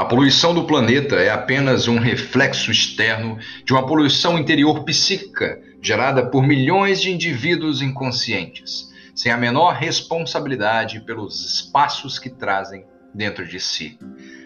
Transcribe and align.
A 0.00 0.04
poluição 0.06 0.54
do 0.54 0.64
planeta 0.64 1.16
é 1.16 1.28
apenas 1.28 1.86
um 1.86 1.98
reflexo 1.98 2.70
externo 2.70 3.36
de 3.62 3.74
uma 3.74 3.84
poluição 3.84 4.38
interior 4.38 4.82
psíquica 4.82 5.60
gerada 5.82 6.24
por 6.24 6.42
milhões 6.42 7.02
de 7.02 7.10
indivíduos 7.10 7.82
inconscientes, 7.82 8.88
sem 9.14 9.30
a 9.30 9.36
menor 9.36 9.74
responsabilidade 9.74 11.02
pelos 11.02 11.44
espaços 11.44 12.18
que 12.18 12.30
trazem 12.30 12.86
dentro 13.14 13.46
de 13.46 13.60
si. 13.60 13.98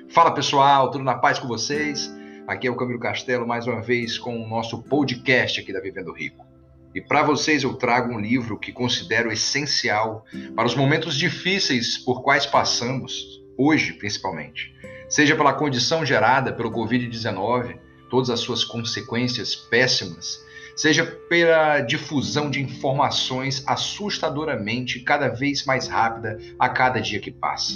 Fala 0.08 0.34
pessoal, 0.34 0.90
tudo 0.90 1.04
na 1.04 1.14
paz 1.14 1.38
com 1.38 1.46
vocês? 1.46 2.12
Aqui 2.48 2.66
é 2.66 2.70
o 2.72 2.76
Camilo 2.76 2.98
Castelo 2.98 3.46
mais 3.46 3.68
uma 3.68 3.80
vez 3.80 4.18
com 4.18 4.36
o 4.36 4.48
nosso 4.48 4.82
podcast 4.82 5.60
aqui 5.60 5.72
da 5.72 5.78
Vivendo 5.78 6.12
Rico. 6.12 6.44
E 6.92 7.00
para 7.00 7.22
vocês 7.22 7.62
eu 7.62 7.74
trago 7.74 8.12
um 8.12 8.18
livro 8.18 8.58
que 8.58 8.72
considero 8.72 9.30
essencial 9.30 10.24
para 10.56 10.66
os 10.66 10.74
momentos 10.74 11.16
difíceis 11.16 11.96
por 11.96 12.24
quais 12.24 12.44
passamos, 12.44 13.40
hoje 13.56 13.92
principalmente 13.92 14.74
seja 15.08 15.36
pela 15.36 15.52
condição 15.52 16.04
gerada 16.04 16.52
pelo 16.52 16.70
Covid-19, 16.70 17.78
todas 18.10 18.30
as 18.30 18.40
suas 18.40 18.64
consequências 18.64 19.54
péssimas, 19.54 20.38
seja 20.76 21.04
pela 21.04 21.80
difusão 21.80 22.50
de 22.50 22.60
informações 22.60 23.62
assustadoramente 23.66 25.00
cada 25.00 25.28
vez 25.28 25.64
mais 25.64 25.88
rápida 25.88 26.38
a 26.58 26.68
cada 26.68 27.00
dia 27.00 27.20
que 27.20 27.30
passa. 27.30 27.74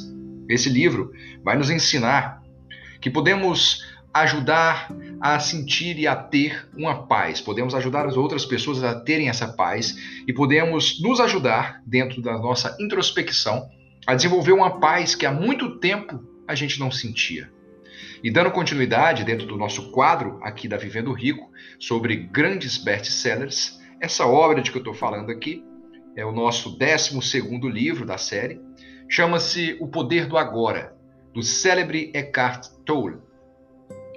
Esse 0.48 0.68
livro 0.68 1.12
vai 1.44 1.56
nos 1.56 1.70
ensinar 1.70 2.42
que 3.00 3.10
podemos 3.10 3.84
ajudar 4.12 4.88
a 5.20 5.38
sentir 5.38 5.98
e 5.98 6.06
a 6.06 6.16
ter 6.16 6.68
uma 6.76 7.06
paz, 7.06 7.40
podemos 7.40 7.74
ajudar 7.74 8.06
as 8.06 8.16
outras 8.16 8.44
pessoas 8.44 8.82
a 8.82 8.98
terem 8.98 9.28
essa 9.28 9.48
paz 9.48 9.94
e 10.26 10.32
podemos 10.32 11.00
nos 11.00 11.20
ajudar 11.20 11.82
dentro 11.86 12.22
da 12.22 12.38
nossa 12.38 12.76
introspecção 12.80 13.68
a 14.06 14.14
desenvolver 14.14 14.52
uma 14.52 14.80
paz 14.80 15.14
que 15.14 15.26
há 15.26 15.32
muito 15.32 15.78
tempo 15.78 16.20
a 16.48 16.54
gente 16.54 16.80
não 16.80 16.90
sentia. 16.90 17.52
E 18.24 18.30
dando 18.30 18.50
continuidade 18.50 19.22
dentro 19.22 19.46
do 19.46 19.56
nosso 19.56 19.92
quadro 19.92 20.40
aqui 20.42 20.66
da 20.66 20.78
Vivendo 20.78 21.12
Rico 21.12 21.52
sobre 21.78 22.16
grandes 22.16 22.78
best-sellers, 22.78 23.78
essa 24.00 24.26
obra 24.26 24.62
de 24.62 24.70
que 24.70 24.78
eu 24.78 24.80
estou 24.80 24.94
falando 24.94 25.30
aqui 25.30 25.62
é 26.16 26.24
o 26.24 26.32
nosso 26.32 26.70
12 26.70 27.40
livro 27.70 28.06
da 28.06 28.16
série, 28.16 28.60
chama-se 29.08 29.76
O 29.78 29.86
Poder 29.86 30.26
do 30.26 30.38
Agora, 30.38 30.96
do 31.32 31.42
célebre 31.42 32.10
Eckhart 32.14 32.68
Tolle. 32.84 33.18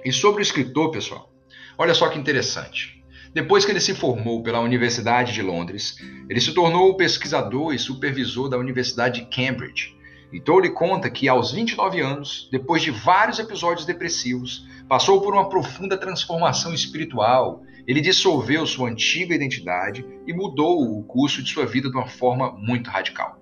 E 0.04 0.10
sobre 0.10 0.40
o 0.40 0.42
escritor, 0.42 0.90
pessoal, 0.90 1.32
olha 1.78 1.94
só 1.94 2.08
que 2.08 2.18
interessante. 2.18 3.04
Depois 3.32 3.64
que 3.64 3.70
ele 3.70 3.80
se 3.80 3.94
formou 3.94 4.42
pela 4.42 4.60
Universidade 4.60 5.32
de 5.32 5.42
Londres, 5.42 5.96
ele 6.28 6.40
se 6.40 6.52
tornou 6.52 6.96
pesquisador 6.96 7.72
e 7.72 7.78
supervisor 7.78 8.48
da 8.48 8.58
Universidade 8.58 9.20
de 9.20 9.26
Cambridge 9.26 10.01
então 10.32 10.58
ele 10.58 10.70
conta 10.70 11.10
que 11.10 11.28
aos 11.28 11.52
29 11.52 12.00
anos, 12.00 12.48
depois 12.50 12.80
de 12.80 12.90
vários 12.90 13.38
episódios 13.38 13.84
depressivos, 13.84 14.66
passou 14.88 15.20
por 15.20 15.34
uma 15.34 15.48
profunda 15.48 15.96
transformação 15.96 16.72
espiritual. 16.72 17.62
Ele 17.86 18.00
dissolveu 18.00 18.66
sua 18.66 18.88
antiga 18.88 19.34
identidade 19.34 20.04
e 20.26 20.32
mudou 20.32 20.98
o 20.98 21.04
curso 21.04 21.42
de 21.42 21.50
sua 21.50 21.66
vida 21.66 21.90
de 21.90 21.96
uma 21.96 22.06
forma 22.06 22.52
muito 22.52 22.88
radical. 22.88 23.38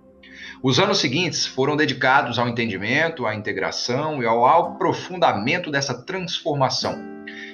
Os 0.62 0.80
anos 0.80 0.98
seguintes 0.98 1.46
foram 1.46 1.76
dedicados 1.76 2.38
ao 2.38 2.48
entendimento, 2.48 3.24
à 3.24 3.34
integração 3.34 4.22
e 4.22 4.26
ao 4.26 4.44
aprofundamento 4.44 5.70
dessa 5.70 6.02
transformação. 6.04 6.98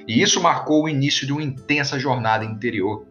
E 0.08 0.22
isso 0.22 0.40
marcou 0.40 0.84
o 0.84 0.88
início 0.88 1.26
de 1.26 1.32
uma 1.32 1.42
intensa 1.42 1.98
jornada 1.98 2.44
interior. 2.44 3.06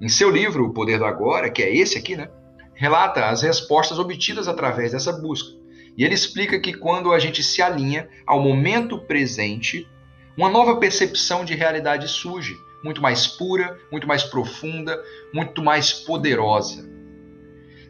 Em 0.00 0.08
seu 0.08 0.30
livro, 0.30 0.64
O 0.64 0.72
Poder 0.72 0.98
do 0.98 1.04
Agora, 1.04 1.50
que 1.50 1.62
é 1.62 1.74
esse 1.74 1.98
aqui, 1.98 2.16
né? 2.16 2.28
Relata 2.74 3.26
as 3.26 3.42
respostas 3.42 3.98
obtidas 3.98 4.48
através 4.48 4.92
dessa 4.92 5.12
busca 5.12 5.55
e 5.96 6.04
ele 6.04 6.14
explica 6.14 6.58
que 6.60 6.74
quando 6.74 7.12
a 7.12 7.18
gente 7.18 7.42
se 7.42 7.62
alinha 7.62 8.08
ao 8.26 8.40
momento 8.40 8.98
presente, 8.98 9.88
uma 10.36 10.50
nova 10.50 10.76
percepção 10.76 11.44
de 11.44 11.54
realidade 11.54 12.06
surge, 12.08 12.54
muito 12.84 13.00
mais 13.00 13.26
pura, 13.26 13.78
muito 13.90 14.06
mais 14.06 14.22
profunda, 14.22 15.02
muito 15.32 15.62
mais 15.62 15.92
poderosa. 15.92 16.96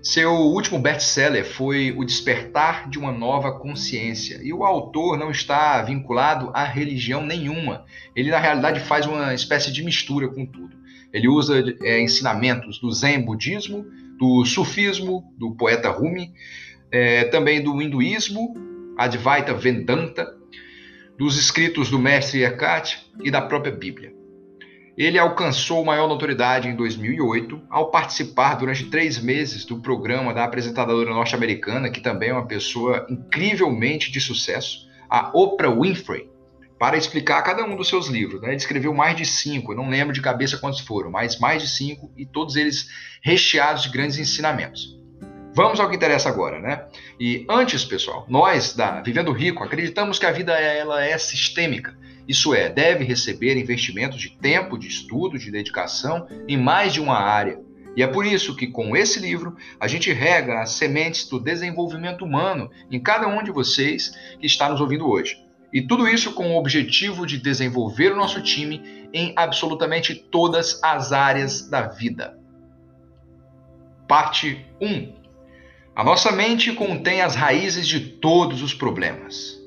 Seu 0.03 0.31
último 0.31 0.79
best-seller 0.79 1.45
foi 1.45 1.93
O 1.97 2.05
Despertar 2.05 2.89
de 2.89 2.97
uma 2.97 3.11
Nova 3.11 3.59
Consciência. 3.59 4.39
E 4.41 4.53
o 4.53 4.63
autor 4.63 5.19
não 5.19 5.33
está 5.33 5.83
vinculado 5.83 6.53
a 6.55 6.63
religião 6.63 7.27
nenhuma. 7.27 7.85
Ele, 8.15 8.31
na 8.31 8.39
realidade, 8.39 8.79
faz 8.79 9.05
uma 9.05 9.35
espécie 9.35 9.73
de 9.73 9.83
mistura 9.83 10.29
com 10.29 10.47
tudo. 10.47 10.77
Ele 11.13 11.27
usa 11.27 11.61
é, 11.83 12.01
ensinamentos 12.01 12.79
do 12.79 12.93
Zen 12.93 13.21
budismo, 13.21 13.85
do 14.17 14.45
sufismo, 14.45 15.25
do 15.37 15.57
poeta 15.57 15.91
Rumi, 15.91 16.33
é, 16.91 17.25
também 17.25 17.63
do 17.63 17.81
hinduísmo, 17.81 18.55
Advaita 18.97 19.55
Vedanta, 19.55 20.27
dos 21.19 21.39
escritos 21.39 21.91
do 21.91 21.99
mestre 21.99 22.45
Eckhart 22.45 22.97
e 23.23 23.31
da 23.31 23.41
própria 23.41 23.73
Bíblia. 23.73 24.15
Ele 24.97 25.19
alcançou 25.19 25.85
maior 25.85 26.09
notoriedade 26.09 26.69
em 26.69 26.75
2008 26.75 27.61
ao 27.69 27.91
participar 27.91 28.55
durante 28.55 28.87
três 28.87 29.19
meses 29.19 29.67
do 29.67 29.79
programa 29.79 30.33
da 30.33 30.45
apresentadora 30.45 31.11
norte-americana, 31.11 31.91
que 31.91 32.01
também 32.01 32.31
é 32.31 32.33
uma 32.33 32.47
pessoa 32.47 33.07
incrivelmente 33.11 34.11
de 34.11 34.21
sucesso, 34.21 34.87
a 35.09 35.31
Oprah 35.35 35.71
Winfrey, 35.71 36.31
para 36.79 36.97
explicar 36.97 37.43
cada 37.43 37.63
um 37.65 37.77
dos 37.77 37.89
seus 37.89 38.09
livros. 38.09 38.41
Né? 38.41 38.49
Ele 38.49 38.57
escreveu 38.57 38.95
mais 38.95 39.17
de 39.17 39.27
cinco, 39.27 39.75
não 39.75 39.91
lembro 39.91 40.15
de 40.15 40.23
cabeça 40.23 40.57
quantos 40.57 40.81
foram, 40.81 41.11
mas 41.11 41.39
mais 41.39 41.63
de 41.63 41.69
cinco, 41.69 42.11
e 42.17 42.25
todos 42.25 42.57
eles 42.57 42.89
recheados 43.23 43.83
de 43.83 43.91
grandes 43.91 44.19
ensinamentos. 44.19 44.99
Vamos 45.57 45.81
ao 45.81 45.89
que 45.89 45.97
interessa 45.97 46.29
agora, 46.29 46.61
né? 46.61 46.85
E 47.19 47.47
antes, 47.49 47.83
pessoal, 47.83 48.27
nós 48.29 48.75
da 48.75 49.01
Vivendo 49.01 49.33
Rico 49.33 49.65
acreditamos 49.65 50.19
que 50.19 50.27
a 50.27 50.31
vida 50.31 50.53
ela 50.53 51.03
é 51.03 51.17
sistêmica. 51.17 51.97
Isso 52.29 52.55
é, 52.55 52.69
deve 52.69 53.05
receber 53.05 53.57
investimentos 53.57 54.21
de 54.21 54.37
tempo, 54.37 54.77
de 54.77 54.87
estudo, 54.87 55.39
de 55.39 55.51
dedicação 55.51 56.29
em 56.47 56.59
mais 56.59 56.93
de 56.93 57.01
uma 57.01 57.17
área. 57.19 57.59
E 57.97 58.03
é 58.03 58.07
por 58.07 58.27
isso 58.27 58.55
que 58.55 58.67
com 58.67 58.95
esse 58.95 59.19
livro 59.19 59.57
a 59.81 59.89
gente 59.89 60.13
rega 60.13 60.61
as 60.61 60.73
sementes 60.73 61.27
do 61.27 61.41
desenvolvimento 61.41 62.23
humano 62.23 62.71
em 62.91 63.01
cada 63.01 63.27
um 63.27 63.43
de 63.43 63.51
vocês 63.51 64.15
que 64.39 64.45
está 64.45 64.69
nos 64.69 64.83
ouvindo 64.83 65.09
hoje. 65.09 65.43
E 65.73 65.81
tudo 65.81 66.07
isso 66.07 66.35
com 66.35 66.51
o 66.51 66.59
objetivo 66.59 67.25
de 67.25 67.39
desenvolver 67.39 68.13
o 68.13 68.17
nosso 68.17 68.43
time 68.43 69.09
em 69.11 69.33
absolutamente 69.35 70.15
todas 70.15 70.79
as 70.83 71.13
áreas 71.13 71.67
da 71.67 71.87
vida. 71.87 72.39
Parte 74.07 74.63
1 74.83 75.25
a 75.97 76.05
nossa 76.05 76.31
mente 76.31 76.75
contém 76.75 77.23
as 77.23 77.35
raízes 77.35 77.89
de 77.89 77.99
todos 77.99 78.63
os 78.63 78.75
problemas. 78.75 79.59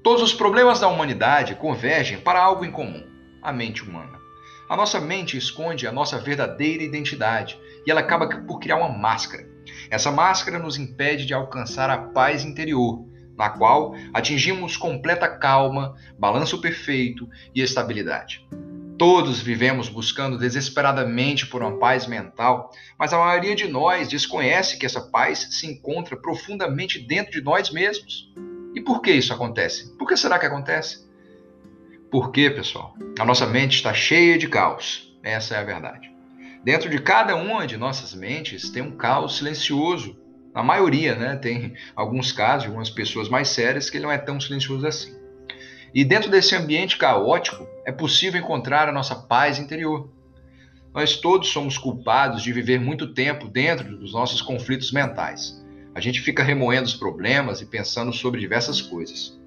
Todos 0.00 0.22
os 0.22 0.32
problemas 0.32 0.78
da 0.78 0.86
humanidade 0.86 1.56
convergem 1.56 2.20
para 2.20 2.40
algo 2.40 2.64
em 2.64 2.70
comum: 2.70 3.02
a 3.42 3.52
mente 3.52 3.82
humana. 3.82 4.16
A 4.68 4.76
nossa 4.76 5.00
mente 5.00 5.36
esconde 5.36 5.88
a 5.88 5.92
nossa 5.92 6.20
verdadeira 6.20 6.84
identidade 6.84 7.58
e 7.84 7.90
ela 7.90 7.98
acaba 7.98 8.28
por 8.42 8.60
criar 8.60 8.76
uma 8.76 8.96
máscara. 8.96 9.44
Essa 9.90 10.12
máscara 10.12 10.56
nos 10.56 10.78
impede 10.78 11.26
de 11.26 11.34
alcançar 11.34 11.90
a 11.90 11.98
paz 11.98 12.44
interior, 12.44 13.04
na 13.36 13.50
qual 13.50 13.92
atingimos 14.12 14.76
completa 14.76 15.26
calma, 15.26 15.96
balanço 16.16 16.60
perfeito 16.60 17.28
e 17.52 17.60
estabilidade. 17.60 18.46
Todos 18.96 19.40
vivemos 19.40 19.88
buscando 19.88 20.38
desesperadamente 20.38 21.46
por 21.46 21.62
uma 21.62 21.78
paz 21.78 22.06
mental, 22.06 22.70
mas 22.96 23.12
a 23.12 23.18
maioria 23.18 23.56
de 23.56 23.66
nós 23.66 24.06
desconhece 24.06 24.78
que 24.78 24.86
essa 24.86 25.00
paz 25.00 25.48
se 25.50 25.66
encontra 25.66 26.16
profundamente 26.16 27.00
dentro 27.00 27.32
de 27.32 27.42
nós 27.42 27.70
mesmos. 27.70 28.32
E 28.72 28.80
por 28.80 29.02
que 29.02 29.10
isso 29.10 29.32
acontece? 29.32 29.96
Por 29.98 30.06
que 30.06 30.16
será 30.16 30.38
que 30.38 30.46
acontece? 30.46 31.04
Porque, 32.08 32.48
pessoal, 32.50 32.94
a 33.18 33.24
nossa 33.24 33.46
mente 33.46 33.74
está 33.74 33.92
cheia 33.92 34.38
de 34.38 34.46
caos. 34.46 35.12
Essa 35.24 35.56
é 35.56 35.58
a 35.58 35.64
verdade. 35.64 36.12
Dentro 36.62 36.88
de 36.88 37.00
cada 37.00 37.34
uma 37.34 37.66
de 37.66 37.76
nossas 37.76 38.14
mentes 38.14 38.70
tem 38.70 38.82
um 38.82 38.96
caos 38.96 39.38
silencioso. 39.38 40.16
Na 40.54 40.62
maioria, 40.62 41.16
né? 41.16 41.34
Tem 41.34 41.74
alguns 41.96 42.30
casos, 42.30 42.66
algumas 42.66 42.90
pessoas 42.90 43.28
mais 43.28 43.48
sérias 43.48 43.90
que 43.90 43.96
ele 43.96 44.04
não 44.04 44.12
é 44.12 44.18
tão 44.18 44.40
silencioso 44.40 44.86
assim. 44.86 45.12
E 45.92 46.04
dentro 46.04 46.30
desse 46.30 46.54
ambiente 46.54 46.96
caótico, 46.96 47.66
é 47.84 47.92
possível 47.92 48.40
encontrar 48.40 48.88
a 48.88 48.92
nossa 48.92 49.14
paz 49.14 49.58
interior. 49.58 50.10
Nós 50.92 51.16
todos 51.16 51.48
somos 51.48 51.76
culpados 51.76 52.42
de 52.42 52.52
viver 52.52 52.80
muito 52.80 53.12
tempo 53.12 53.48
dentro 53.48 53.96
dos 53.96 54.12
nossos 54.12 54.40
conflitos 54.40 54.92
mentais. 54.92 55.62
A 55.94 56.00
gente 56.00 56.20
fica 56.20 56.42
remoendo 56.42 56.86
os 56.86 56.94
problemas 56.94 57.60
e 57.60 57.66
pensando 57.66 58.12
sobre 58.12 58.40
diversas 58.40 58.80
coisas. 58.80 59.38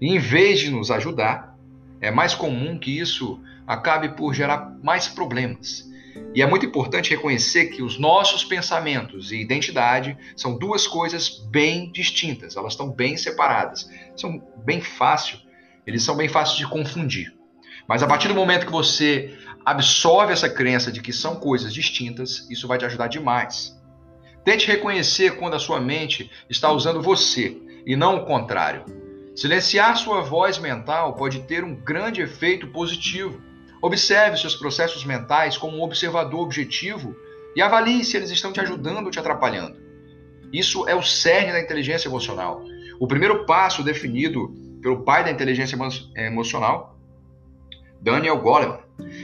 E 0.00 0.08
em 0.08 0.18
vez 0.18 0.60
de 0.60 0.70
nos 0.70 0.90
ajudar, 0.90 1.56
é 2.00 2.10
mais 2.10 2.34
comum 2.34 2.78
que 2.78 2.98
isso 2.98 3.40
acabe 3.66 4.10
por 4.10 4.34
gerar 4.34 4.76
mais 4.82 5.08
problemas. 5.08 5.88
E 6.34 6.42
é 6.42 6.46
muito 6.46 6.66
importante 6.66 7.10
reconhecer 7.10 7.66
que 7.66 7.82
os 7.82 7.98
nossos 7.98 8.44
pensamentos 8.44 9.30
e 9.30 9.40
identidade 9.40 10.16
são 10.36 10.58
duas 10.58 10.86
coisas 10.86 11.46
bem 11.50 11.90
distintas, 11.92 12.56
elas 12.56 12.72
estão 12.72 12.90
bem 12.90 13.16
separadas. 13.16 13.88
São 14.16 14.42
bem 14.64 14.80
fácil 14.80 15.38
eles 15.88 16.02
são 16.02 16.14
bem 16.14 16.28
fáceis 16.28 16.58
de 16.58 16.68
confundir. 16.68 17.34
Mas 17.88 18.02
a 18.02 18.06
partir 18.06 18.28
do 18.28 18.34
momento 18.34 18.66
que 18.66 18.72
você 18.72 19.34
absorve 19.64 20.32
essa 20.32 20.48
crença 20.48 20.92
de 20.92 21.00
que 21.00 21.12
são 21.12 21.36
coisas 21.36 21.72
distintas, 21.72 22.46
isso 22.50 22.68
vai 22.68 22.76
te 22.76 22.84
ajudar 22.84 23.08
demais. 23.08 23.74
Tente 24.44 24.66
reconhecer 24.66 25.36
quando 25.36 25.54
a 25.54 25.58
sua 25.58 25.80
mente 25.80 26.30
está 26.50 26.70
usando 26.70 27.00
você 27.00 27.56
e 27.86 27.96
não 27.96 28.16
o 28.16 28.26
contrário. 28.26 28.84
Silenciar 29.34 29.96
sua 29.96 30.20
voz 30.20 30.58
mental 30.58 31.14
pode 31.14 31.40
ter 31.40 31.64
um 31.64 31.74
grande 31.74 32.20
efeito 32.20 32.66
positivo. 32.68 33.40
Observe 33.80 34.36
seus 34.36 34.56
processos 34.56 35.04
mentais 35.04 35.56
como 35.56 35.78
um 35.78 35.82
observador 35.82 36.40
objetivo 36.40 37.16
e 37.56 37.62
avalie 37.62 38.04
se 38.04 38.16
eles 38.16 38.30
estão 38.30 38.52
te 38.52 38.60
ajudando 38.60 39.06
ou 39.06 39.10
te 39.10 39.18
atrapalhando. 39.18 39.78
Isso 40.52 40.86
é 40.88 40.94
o 40.94 41.02
cerne 41.02 41.52
da 41.52 41.60
inteligência 41.60 42.08
emocional. 42.08 42.62
O 43.00 43.06
primeiro 43.06 43.46
passo 43.46 43.82
definido 43.82 44.52
pelo 44.82 45.04
pai 45.04 45.24
da 45.24 45.30
inteligência 45.30 45.78
emocional, 46.16 46.97
Daniel 48.00 48.38
Goleman, 48.38 48.78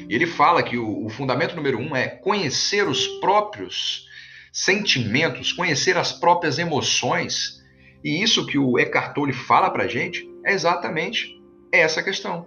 ele 0.08 0.26
fala 0.26 0.62
que 0.62 0.76
o, 0.78 1.08
fundamento 1.08 1.56
número 1.56 1.78
um 1.78 1.94
é 1.94 2.08
conhecer 2.08 2.86
os 2.86 3.06
próprios 3.20 4.06
sentimentos, 4.52 5.52
conhecer 5.52 5.96
as 5.96 6.12
próprias 6.12 6.58
emoções. 6.58 7.62
E 8.02 8.22
isso 8.22 8.46
que 8.46 8.58
o 8.58 8.78
Eckhart 8.78 9.14
Tolle 9.14 9.32
fala 9.32 9.70
para 9.70 9.88
gente 9.88 10.28
é 10.44 10.52
exatamente 10.52 11.40
essa 11.72 12.02
questão. 12.02 12.46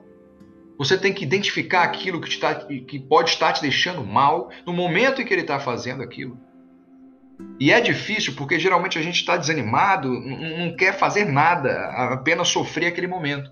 Você 0.78 0.98
tem 0.98 1.12
que 1.12 1.24
identificar 1.24 1.84
aquilo 1.84 2.22
que, 2.22 2.38
tá, 2.38 2.54
que 2.56 3.00
pode 3.00 3.32
estar 3.32 3.52
te 3.54 3.62
deixando 3.62 4.06
mal 4.06 4.50
no 4.66 4.72
momento 4.72 5.22
em 5.22 5.26
que 5.26 5.34
ele 5.34 5.42
está 5.42 5.60
fazendo 5.60 6.04
aquilo. 6.04 6.40
E 7.60 7.72
é 7.72 7.82
difícil 7.82 8.34
porque 8.36 8.60
geralmente 8.60 8.98
a 8.98 9.02
gente 9.02 9.20
está 9.20 9.38
desanimado, 9.38 10.10
não 10.10 10.76
quer 10.76 10.98
fazer 10.98 11.26
nada, 11.26 11.72
apenas 12.14 12.48
sofrer 12.50 12.88
aquele 12.88 13.08
momento. 13.08 13.52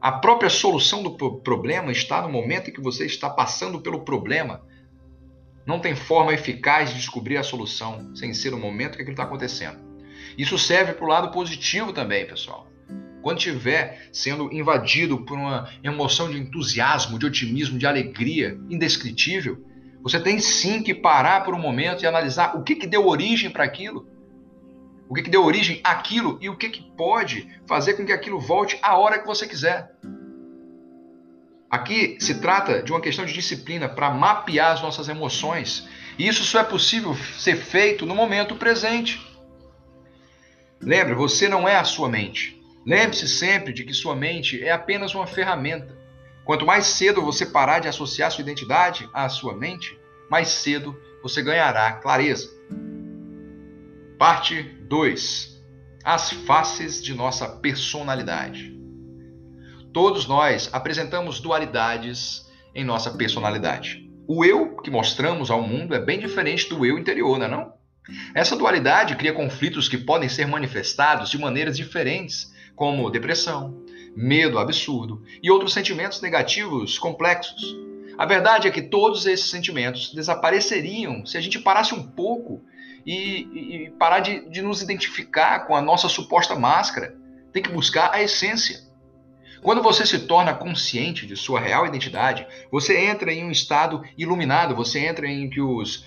A 0.00 0.12
própria 0.12 0.48
solução 0.48 1.02
do 1.02 1.10
problema 1.40 1.92
está 1.92 2.22
no 2.22 2.30
momento 2.30 2.70
em 2.70 2.72
que 2.72 2.80
você 2.80 3.04
está 3.04 3.28
passando 3.28 3.82
pelo 3.82 4.00
problema. 4.00 4.62
Não 5.66 5.78
tem 5.78 5.94
forma 5.94 6.32
eficaz 6.32 6.88
de 6.88 6.96
descobrir 6.96 7.36
a 7.36 7.42
solução 7.42 8.14
sem 8.16 8.32
ser 8.32 8.54
o 8.54 8.58
momento 8.58 8.96
que 8.96 9.02
aquilo 9.02 9.12
está 9.12 9.24
acontecendo. 9.24 9.78
Isso 10.38 10.56
serve 10.56 10.94
para 10.94 11.04
o 11.04 11.08
lado 11.08 11.30
positivo 11.30 11.92
também, 11.92 12.26
pessoal. 12.26 12.66
Quando 13.20 13.38
estiver 13.38 14.08
sendo 14.10 14.50
invadido 14.50 15.18
por 15.18 15.36
uma 15.36 15.68
emoção 15.84 16.30
de 16.30 16.38
entusiasmo, 16.38 17.18
de 17.18 17.26
otimismo, 17.26 17.78
de 17.78 17.86
alegria 17.86 18.58
indescritível, 18.70 19.62
você 20.02 20.18
tem 20.18 20.38
sim 20.38 20.82
que 20.82 20.94
parar 20.94 21.44
por 21.44 21.54
um 21.54 21.60
momento 21.60 22.02
e 22.02 22.06
analisar 22.06 22.56
o 22.56 22.62
que, 22.62 22.74
que 22.74 22.86
deu 22.86 23.06
origem 23.06 23.50
para 23.50 23.64
aquilo. 23.64 24.08
O 25.10 25.14
que, 25.14 25.22
que 25.22 25.30
deu 25.30 25.44
origem 25.44 25.80
àquilo 25.82 26.38
e 26.40 26.48
o 26.48 26.56
que, 26.56 26.68
que 26.68 26.82
pode 26.96 27.48
fazer 27.66 27.94
com 27.94 28.06
que 28.06 28.12
aquilo 28.12 28.38
volte 28.38 28.78
a 28.80 28.96
hora 28.96 29.18
que 29.18 29.26
você 29.26 29.44
quiser. 29.44 29.90
Aqui 31.68 32.16
se 32.20 32.40
trata 32.40 32.80
de 32.80 32.92
uma 32.92 33.00
questão 33.00 33.24
de 33.24 33.32
disciplina 33.32 33.88
para 33.88 34.08
mapear 34.08 34.70
as 34.70 34.80
nossas 34.80 35.08
emoções. 35.08 35.88
E 36.16 36.28
isso 36.28 36.44
só 36.44 36.60
é 36.60 36.64
possível 36.64 37.16
ser 37.36 37.56
feito 37.56 38.06
no 38.06 38.14
momento 38.14 38.54
presente. 38.54 39.20
Lembre, 40.80 41.14
você 41.14 41.48
não 41.48 41.68
é 41.68 41.74
a 41.74 41.82
sua 41.82 42.08
mente. 42.08 42.62
Lembre-se 42.86 43.26
sempre 43.26 43.72
de 43.72 43.82
que 43.82 43.92
sua 43.92 44.14
mente 44.14 44.62
é 44.62 44.70
apenas 44.70 45.12
uma 45.12 45.26
ferramenta. 45.26 45.92
Quanto 46.44 46.64
mais 46.64 46.86
cedo 46.86 47.20
você 47.20 47.44
parar 47.44 47.80
de 47.80 47.88
associar 47.88 48.30
sua 48.30 48.42
identidade 48.42 49.10
à 49.12 49.28
sua 49.28 49.56
mente, 49.56 49.98
mais 50.30 50.50
cedo 50.50 50.96
você 51.20 51.42
ganhará 51.42 51.94
clareza. 51.94 52.48
Parte 54.16 54.78
2: 54.90 55.62
As 56.02 56.32
faces 56.32 57.00
de 57.00 57.14
nossa 57.14 57.48
personalidade. 57.48 58.76
Todos 59.92 60.26
nós 60.26 60.68
apresentamos 60.72 61.38
dualidades 61.38 62.44
em 62.74 62.84
nossa 62.84 63.12
personalidade. 63.12 64.10
O 64.26 64.44
eu 64.44 64.76
que 64.78 64.90
mostramos 64.90 65.48
ao 65.48 65.62
mundo 65.62 65.94
é 65.94 66.00
bem 66.00 66.18
diferente 66.18 66.68
do 66.68 66.84
eu 66.84 66.98
interior, 66.98 67.38
não 67.38 67.46
é 67.46 67.48
não? 67.48 67.72
Essa 68.34 68.56
dualidade 68.56 69.14
cria 69.14 69.32
conflitos 69.32 69.88
que 69.88 69.96
podem 69.96 70.28
ser 70.28 70.48
manifestados 70.48 71.30
de 71.30 71.38
maneiras 71.38 71.76
diferentes, 71.76 72.52
como 72.74 73.10
depressão, 73.10 73.84
medo 74.16 74.58
absurdo 74.58 75.22
e 75.40 75.52
outros 75.52 75.72
sentimentos 75.72 76.20
negativos 76.20 76.98
complexos. 76.98 77.76
A 78.18 78.26
verdade 78.26 78.66
é 78.66 78.72
que 78.72 78.82
todos 78.82 79.24
esses 79.24 79.48
sentimentos 79.50 80.12
desapareceriam 80.12 81.24
se 81.24 81.38
a 81.38 81.40
gente 81.40 81.60
parasse 81.60 81.94
um 81.94 82.02
pouco 82.02 82.64
e, 83.04 83.84
e 83.86 83.90
parar 83.98 84.20
de, 84.20 84.48
de 84.48 84.62
nos 84.62 84.82
identificar 84.82 85.66
com 85.66 85.74
a 85.74 85.82
nossa 85.82 86.08
suposta 86.08 86.54
máscara. 86.54 87.16
Tem 87.52 87.62
que 87.62 87.70
buscar 87.70 88.12
a 88.12 88.22
essência. 88.22 88.80
Quando 89.62 89.82
você 89.82 90.06
se 90.06 90.20
torna 90.20 90.54
consciente 90.54 91.26
de 91.26 91.36
sua 91.36 91.60
real 91.60 91.86
identidade, 91.86 92.46
você 92.70 92.96
entra 92.98 93.32
em 93.32 93.44
um 93.44 93.50
estado 93.50 94.02
iluminado, 94.16 94.74
você 94.74 95.00
entra 95.00 95.26
em 95.26 95.50
que 95.50 95.60
os, 95.60 96.04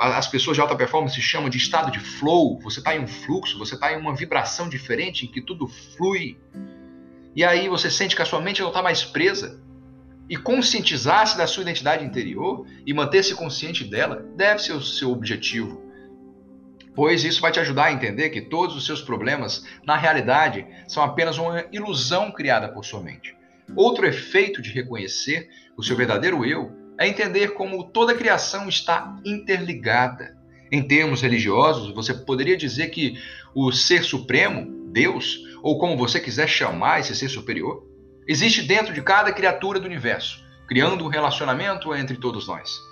as 0.00 0.26
pessoas 0.26 0.56
de 0.56 0.60
alta 0.60 0.74
performance 0.74 1.20
chamam 1.20 1.48
de 1.48 1.58
estado 1.58 1.92
de 1.92 2.00
flow, 2.00 2.58
você 2.60 2.80
está 2.80 2.96
em 2.96 3.00
um 3.00 3.06
fluxo, 3.06 3.58
você 3.58 3.74
está 3.74 3.92
em 3.92 3.96
uma 3.96 4.14
vibração 4.16 4.68
diferente 4.68 5.24
em 5.24 5.30
que 5.30 5.40
tudo 5.40 5.68
flui 5.68 6.36
e 7.34 7.44
aí 7.44 7.68
você 7.68 7.90
sente 7.90 8.14
que 8.14 8.22
a 8.22 8.26
sua 8.26 8.40
mente 8.40 8.60
não 8.60 8.68
está 8.68 8.82
mais 8.82 9.04
presa. 9.04 9.60
E 10.28 10.36
conscientizar-se 10.36 11.36
da 11.36 11.46
sua 11.46 11.62
identidade 11.62 12.04
interior 12.04 12.66
e 12.86 12.94
manter-se 12.94 13.34
consciente 13.34 13.84
dela 13.84 14.24
deve 14.36 14.62
ser 14.62 14.72
o 14.72 14.80
seu 14.80 15.10
objetivo. 15.10 15.82
Pois 16.94 17.24
isso 17.24 17.40
vai 17.40 17.50
te 17.50 17.60
ajudar 17.60 17.84
a 17.84 17.92
entender 17.92 18.30
que 18.30 18.40
todos 18.40 18.76
os 18.76 18.84
seus 18.84 19.00
problemas, 19.00 19.64
na 19.84 19.96
realidade, 19.96 20.66
são 20.86 21.02
apenas 21.02 21.38
uma 21.38 21.64
ilusão 21.72 22.30
criada 22.30 22.68
por 22.68 22.84
sua 22.84 23.00
mente. 23.00 23.34
Outro 23.74 24.06
efeito 24.06 24.60
de 24.60 24.70
reconhecer 24.70 25.48
o 25.76 25.82
seu 25.82 25.96
verdadeiro 25.96 26.44
eu 26.44 26.70
é 26.98 27.08
entender 27.08 27.54
como 27.54 27.84
toda 27.84 28.12
a 28.12 28.16
criação 28.16 28.68
está 28.68 29.16
interligada. 29.24 30.36
Em 30.70 30.82
termos 30.82 31.22
religiosos, 31.22 31.94
você 31.94 32.12
poderia 32.12 32.56
dizer 32.56 32.88
que 32.88 33.18
o 33.54 33.72
Ser 33.72 34.02
Supremo, 34.02 34.90
Deus, 34.92 35.38
ou 35.62 35.78
como 35.78 35.96
você 35.96 36.20
quiser 36.20 36.48
chamar 36.48 37.00
esse 37.00 37.14
ser 37.14 37.28
superior, 37.28 37.86
existe 38.26 38.62
dentro 38.62 38.92
de 38.92 39.02
cada 39.02 39.32
criatura 39.32 39.80
do 39.80 39.86
universo, 39.86 40.44
criando 40.66 41.04
um 41.04 41.08
relacionamento 41.08 41.94
entre 41.94 42.16
todos 42.16 42.46
nós. 42.46 42.91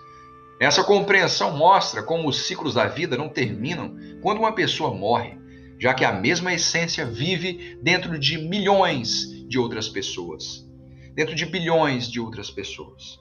Essa 0.61 0.85
compreensão 0.85 1.57
mostra 1.57 2.03
como 2.03 2.29
os 2.29 2.47
ciclos 2.47 2.75
da 2.75 2.87
vida 2.87 3.17
não 3.17 3.31
terminam 3.31 3.97
quando 4.21 4.41
uma 4.41 4.55
pessoa 4.55 4.95
morre, 4.95 5.39
já 5.79 5.95
que 5.95 6.05
a 6.05 6.13
mesma 6.13 6.53
essência 6.53 7.07
vive 7.07 7.79
dentro 7.83 8.19
de 8.19 8.37
milhões 8.37 9.27
de 9.49 9.59
outras 9.59 9.89
pessoas, 9.89 10.63
dentro 11.15 11.35
de 11.35 11.47
bilhões 11.47 12.11
de 12.11 12.21
outras 12.21 12.51
pessoas. 12.51 13.19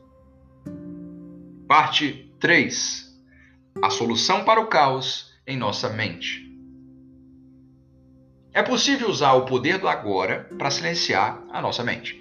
Parte 1.65 2.29
3. 2.41 3.07
A 3.81 3.89
solução 3.89 4.43
para 4.43 4.59
o 4.59 4.67
caos 4.67 5.31
em 5.47 5.55
nossa 5.55 5.87
mente. 5.87 6.45
É 8.51 8.61
possível 8.61 9.09
usar 9.09 9.31
o 9.33 9.45
poder 9.45 9.77
do 9.77 9.87
agora 9.87 10.49
para 10.57 10.69
silenciar 10.69 11.41
a 11.49 11.61
nossa 11.61 11.85
mente. 11.85 12.19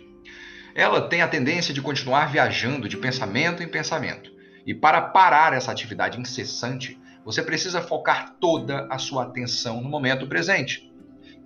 Ela 0.77 1.09
tem 1.09 1.23
a 1.23 1.29
tendência 1.29 1.75
de 1.75 1.83
continuar 1.83 2.31
viajando 2.31 2.89
de 2.89 2.97
pensamento 2.97 3.65
em 3.65 3.69
pensamento. 3.69 4.38
E 4.69 4.75
para 4.75 5.01
parar 5.01 5.55
essa 5.55 5.73
atividade 5.73 6.21
incessante, 6.21 7.01
você 7.25 7.43
precisa 7.43 7.81
focar 7.81 8.35
toda 8.39 8.87
a 8.91 8.99
sua 8.99 9.23
atenção 9.23 9.81
no 9.81 9.89
momento 9.89 10.27
presente. 10.27 10.93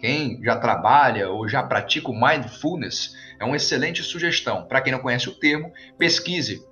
Quem 0.00 0.43
já 0.43 0.57
trabalha 0.57 1.31
ou 1.31 1.49
já 1.49 1.62
pratica 1.62 2.11
o 2.11 2.21
mindfulness 2.21 3.14
é 3.38 3.45
uma 3.45 3.55
excelente 3.55 4.02
sugestão. 4.02 4.67
Para 4.67 4.81
quem 4.81 4.93
não 4.93 4.99
conhece 4.99 5.29
o 5.29 5.38
termo, 5.38 5.73
pesquise. 5.97 6.67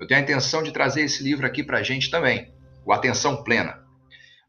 Eu 0.00 0.06
tenho 0.06 0.20
a 0.20 0.22
intenção 0.22 0.62
de 0.62 0.72
trazer 0.72 1.02
esse 1.02 1.22
livro 1.22 1.46
aqui 1.46 1.62
para 1.62 1.76
a 1.76 1.82
gente 1.82 2.10
também, 2.10 2.50
o 2.82 2.94
Atenção 2.94 3.44
Plena. 3.44 3.84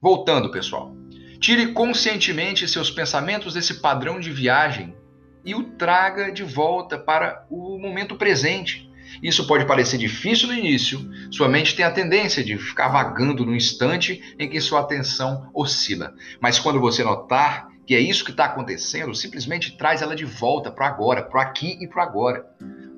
Voltando, 0.02 0.52
pessoal. 0.52 0.96
Tire 1.42 1.74
conscientemente 1.74 2.66
seus 2.66 2.90
pensamentos 2.90 3.56
desse 3.56 3.82
padrão 3.82 4.22
de 4.22 4.32
viagem 4.32 4.96
e 5.44 5.54
o 5.54 5.64
traga 5.64 6.32
de 6.32 6.44
volta 6.44 6.98
para 6.98 7.46
o 7.50 7.78
momento 7.78 8.16
presente. 8.16 8.90
Isso 9.22 9.46
pode 9.46 9.66
parecer 9.66 9.98
difícil 9.98 10.48
no 10.48 10.54
início, 10.54 11.00
sua 11.32 11.48
mente 11.48 11.76
tem 11.76 11.86
a 11.86 11.92
tendência 11.92 12.44
de 12.44 12.58
ficar 12.58 12.88
vagando 12.88 13.46
no 13.46 13.56
instante 13.56 14.36
em 14.40 14.50
que 14.50 14.60
sua 14.60 14.80
atenção 14.80 15.50
oscila. 15.54 16.14
Mas 16.40 16.58
quando 16.58 16.80
você 16.80 17.04
notar 17.04 17.70
que 17.86 17.96
é 17.96 18.00
isso 18.00 18.24
que 18.24 18.32
está 18.32 18.46
acontecendo, 18.46 19.14
simplesmente 19.14 19.78
traz 19.78 20.02
ela 20.02 20.16
de 20.16 20.26
volta 20.26 20.72
para 20.72 20.88
agora, 20.88 21.24
para 21.24 21.42
aqui 21.42 21.78
e 21.82 21.88
para 21.88 22.04
agora. 22.04 22.46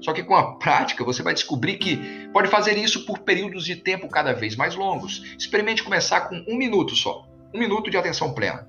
Só 0.02 0.14
que 0.14 0.24
com 0.24 0.36
a 0.36 0.58
prática 0.58 1.04
você 1.04 1.24
vai 1.24 1.34
descobrir 1.34 1.78
que 1.78 1.98
pode 2.32 2.50
fazer 2.50 2.78
isso 2.78 3.06
por 3.06 3.20
períodos 3.20 3.66
de 3.66 3.76
tempo 3.76 4.10
cada 4.10 4.34
vez 4.34 4.56
mais 4.56 4.76
longos. 4.76 5.36
Experimente 5.38 5.84
começar 5.84 6.22
com 6.22 6.36
um 6.48 6.58
minuto 6.58 6.96
só 6.96 7.34
um 7.54 7.60
minuto 7.60 7.92
de 7.92 7.98
atenção 7.98 8.34
plena. 8.34 8.68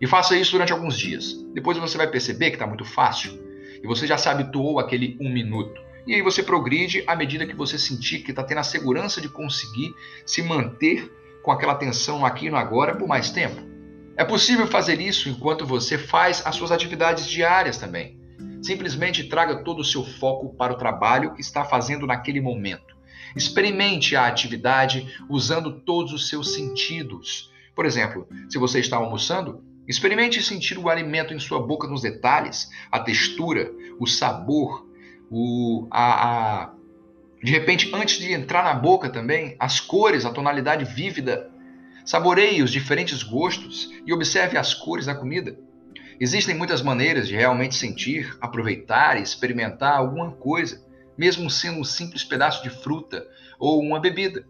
E 0.00 0.06
faça 0.06 0.36
isso 0.36 0.52
durante 0.52 0.72
alguns 0.72 0.98
dias. 0.98 1.34
Depois 1.52 1.76
você 1.76 1.98
vai 1.98 2.10
perceber 2.10 2.50
que 2.50 2.56
está 2.56 2.66
muito 2.66 2.84
fácil 2.84 3.38
e 3.82 3.86
você 3.86 4.06
já 4.06 4.16
se 4.16 4.28
habituou 4.28 4.78
àquele 4.78 5.16
um 5.20 5.30
minuto. 5.30 5.80
E 6.06 6.14
aí 6.14 6.22
você 6.22 6.42
progride 6.42 7.02
à 7.06 7.16
medida 7.16 7.46
que 7.46 7.54
você 7.54 7.78
sentir 7.78 8.20
que 8.20 8.30
está 8.30 8.42
tendo 8.42 8.58
a 8.58 8.62
segurança 8.62 9.20
de 9.20 9.28
conseguir 9.28 9.94
se 10.24 10.42
manter 10.42 11.12
com 11.42 11.50
aquela 11.50 11.72
atenção 11.72 12.24
aqui 12.24 12.48
no 12.48 12.56
agora 12.56 12.94
por 12.94 13.08
mais 13.08 13.30
tempo. 13.30 13.60
É 14.16 14.24
possível 14.24 14.66
fazer 14.66 15.00
isso 15.00 15.28
enquanto 15.28 15.66
você 15.66 15.98
faz 15.98 16.42
as 16.46 16.54
suas 16.56 16.70
atividades 16.70 17.26
diárias 17.26 17.76
também. 17.76 18.18
Simplesmente 18.62 19.24
traga 19.24 19.62
todo 19.62 19.80
o 19.80 19.84
seu 19.84 20.04
foco 20.04 20.54
para 20.54 20.72
o 20.72 20.78
trabalho 20.78 21.34
que 21.34 21.40
está 21.40 21.64
fazendo 21.64 22.06
naquele 22.06 22.40
momento. 22.40 22.96
Experimente 23.34 24.16
a 24.16 24.26
atividade 24.26 25.14
usando 25.28 25.80
todos 25.80 26.12
os 26.12 26.28
seus 26.28 26.54
sentidos 26.54 27.50
por 27.76 27.84
exemplo, 27.84 28.26
se 28.48 28.56
você 28.56 28.80
está 28.80 28.96
almoçando, 28.96 29.62
Experimente 29.88 30.42
sentir 30.42 30.78
o 30.78 30.88
alimento 30.88 31.32
em 31.32 31.38
sua 31.38 31.64
boca 31.64 31.86
nos 31.86 32.02
detalhes, 32.02 32.68
a 32.90 32.98
textura, 32.98 33.70
o 34.00 34.06
sabor, 34.06 34.84
o, 35.30 35.86
a, 35.90 36.62
a, 36.64 36.70
de 37.42 37.52
repente, 37.52 37.90
antes 37.94 38.18
de 38.18 38.32
entrar 38.32 38.64
na 38.64 38.74
boca 38.74 39.08
também, 39.08 39.56
as 39.58 39.80
cores, 39.80 40.24
a 40.24 40.32
tonalidade 40.32 40.84
vívida. 40.84 41.50
Saboreie 42.04 42.62
os 42.62 42.70
diferentes 42.70 43.22
gostos 43.22 43.90
e 44.06 44.12
observe 44.12 44.56
as 44.56 44.72
cores 44.72 45.06
da 45.06 45.14
comida. 45.14 45.58
Existem 46.20 46.54
muitas 46.54 46.80
maneiras 46.80 47.28
de 47.28 47.34
realmente 47.34 47.74
sentir, 47.74 48.36
aproveitar 48.40 49.18
e 49.18 49.22
experimentar 49.22 49.98
alguma 49.98 50.30
coisa, 50.32 50.82
mesmo 51.18 51.50
sendo 51.50 51.80
um 51.80 51.84
simples 51.84 52.24
pedaço 52.24 52.62
de 52.62 52.70
fruta 52.70 53.26
ou 53.58 53.80
uma 53.80 54.00
bebida. 54.00 54.46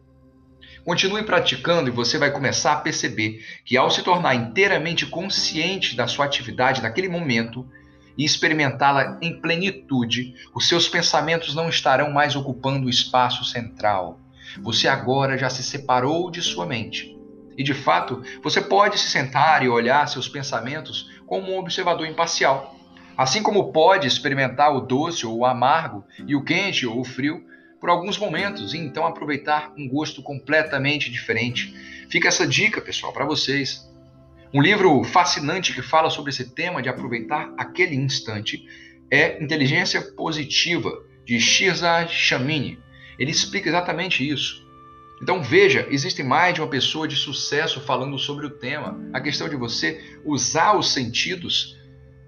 Continue 0.84 1.24
praticando 1.24 1.88
e 1.88 1.92
você 1.92 2.16
vai 2.16 2.30
começar 2.30 2.74
a 2.74 2.80
perceber 2.80 3.44
que, 3.64 3.76
ao 3.76 3.90
se 3.90 4.02
tornar 4.02 4.34
inteiramente 4.36 5.04
consciente 5.06 5.96
da 5.96 6.06
sua 6.06 6.26
atividade 6.26 6.80
naquele 6.80 7.08
momento 7.08 7.68
e 8.16 8.24
experimentá-la 8.24 9.18
em 9.20 9.40
plenitude, 9.40 10.34
os 10.54 10.68
seus 10.68 10.88
pensamentos 10.88 11.54
não 11.54 11.68
estarão 11.68 12.10
mais 12.10 12.34
ocupando 12.34 12.86
o 12.86 12.90
espaço 12.90 13.44
central. 13.44 14.20
Você 14.62 14.88
agora 14.88 15.36
já 15.36 15.50
se 15.50 15.62
separou 15.62 16.30
de 16.30 16.40
sua 16.40 16.64
mente. 16.64 17.14
E 17.56 17.62
de 17.62 17.74
fato, 17.74 18.22
você 18.42 18.60
pode 18.60 18.98
se 18.98 19.08
sentar 19.08 19.62
e 19.62 19.68
olhar 19.68 20.06
seus 20.08 20.28
pensamentos 20.28 21.10
como 21.26 21.52
um 21.52 21.58
observador 21.58 22.06
imparcial. 22.06 22.74
Assim 23.16 23.42
como 23.42 23.72
pode 23.72 24.06
experimentar 24.06 24.74
o 24.74 24.80
doce 24.80 25.26
ou 25.26 25.38
o 25.38 25.46
amargo 25.46 26.04
e 26.26 26.36
o 26.36 26.44
quente 26.44 26.86
ou 26.86 27.00
o 27.00 27.04
frio 27.04 27.42
por 27.80 27.88
alguns 27.88 28.18
momentos 28.18 28.74
e 28.74 28.78
então 28.78 29.06
aproveitar 29.06 29.72
um 29.76 29.88
gosto 29.88 30.22
completamente 30.22 31.10
diferente. 31.10 31.74
Fica 32.10 32.28
essa 32.28 32.46
dica, 32.46 32.80
pessoal, 32.80 33.12
para 33.12 33.24
vocês. 33.24 33.86
Um 34.54 34.62
livro 34.62 35.02
fascinante 35.02 35.74
que 35.74 35.82
fala 35.82 36.08
sobre 36.08 36.30
esse 36.30 36.54
tema 36.54 36.80
de 36.80 36.88
aproveitar 36.88 37.52
aquele 37.58 37.96
instante 37.96 38.64
é 39.10 39.42
Inteligência 39.42 40.00
Positiva, 40.00 40.90
de 41.24 41.40
Shirzad 41.40 42.08
Chamini. 42.08 42.78
Ele 43.18 43.30
explica 43.30 43.68
exatamente 43.68 44.26
isso. 44.26 44.64
Então 45.20 45.42
veja, 45.42 45.86
existe 45.90 46.22
mais 46.22 46.54
de 46.54 46.60
uma 46.60 46.68
pessoa 46.68 47.08
de 47.08 47.16
sucesso 47.16 47.80
falando 47.80 48.18
sobre 48.18 48.46
o 48.46 48.50
tema. 48.50 49.00
A 49.12 49.20
questão 49.20 49.48
de 49.48 49.56
você 49.56 50.20
usar 50.24 50.76
os 50.76 50.92
sentidos 50.92 51.76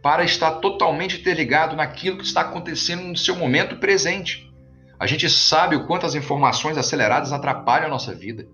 para 0.02 0.24
estar 0.24 0.52
totalmente 0.52 1.20
interligado 1.20 1.76
naquilo 1.76 2.18
que 2.18 2.24
está 2.24 2.40
acontecendo 2.40 3.02
no 3.02 3.16
seu 3.16 3.36
momento 3.36 3.76
presente. 3.76 4.52
A 4.98 5.06
gente 5.06 5.30
sabe 5.30 5.76
o 5.76 5.86
quanto 5.86 6.06
as 6.06 6.14
informações 6.14 6.76
aceleradas 6.76 7.32
atrapalham 7.32 7.86
a 7.86 7.90
nossa 7.90 8.14
vida. 8.14 8.48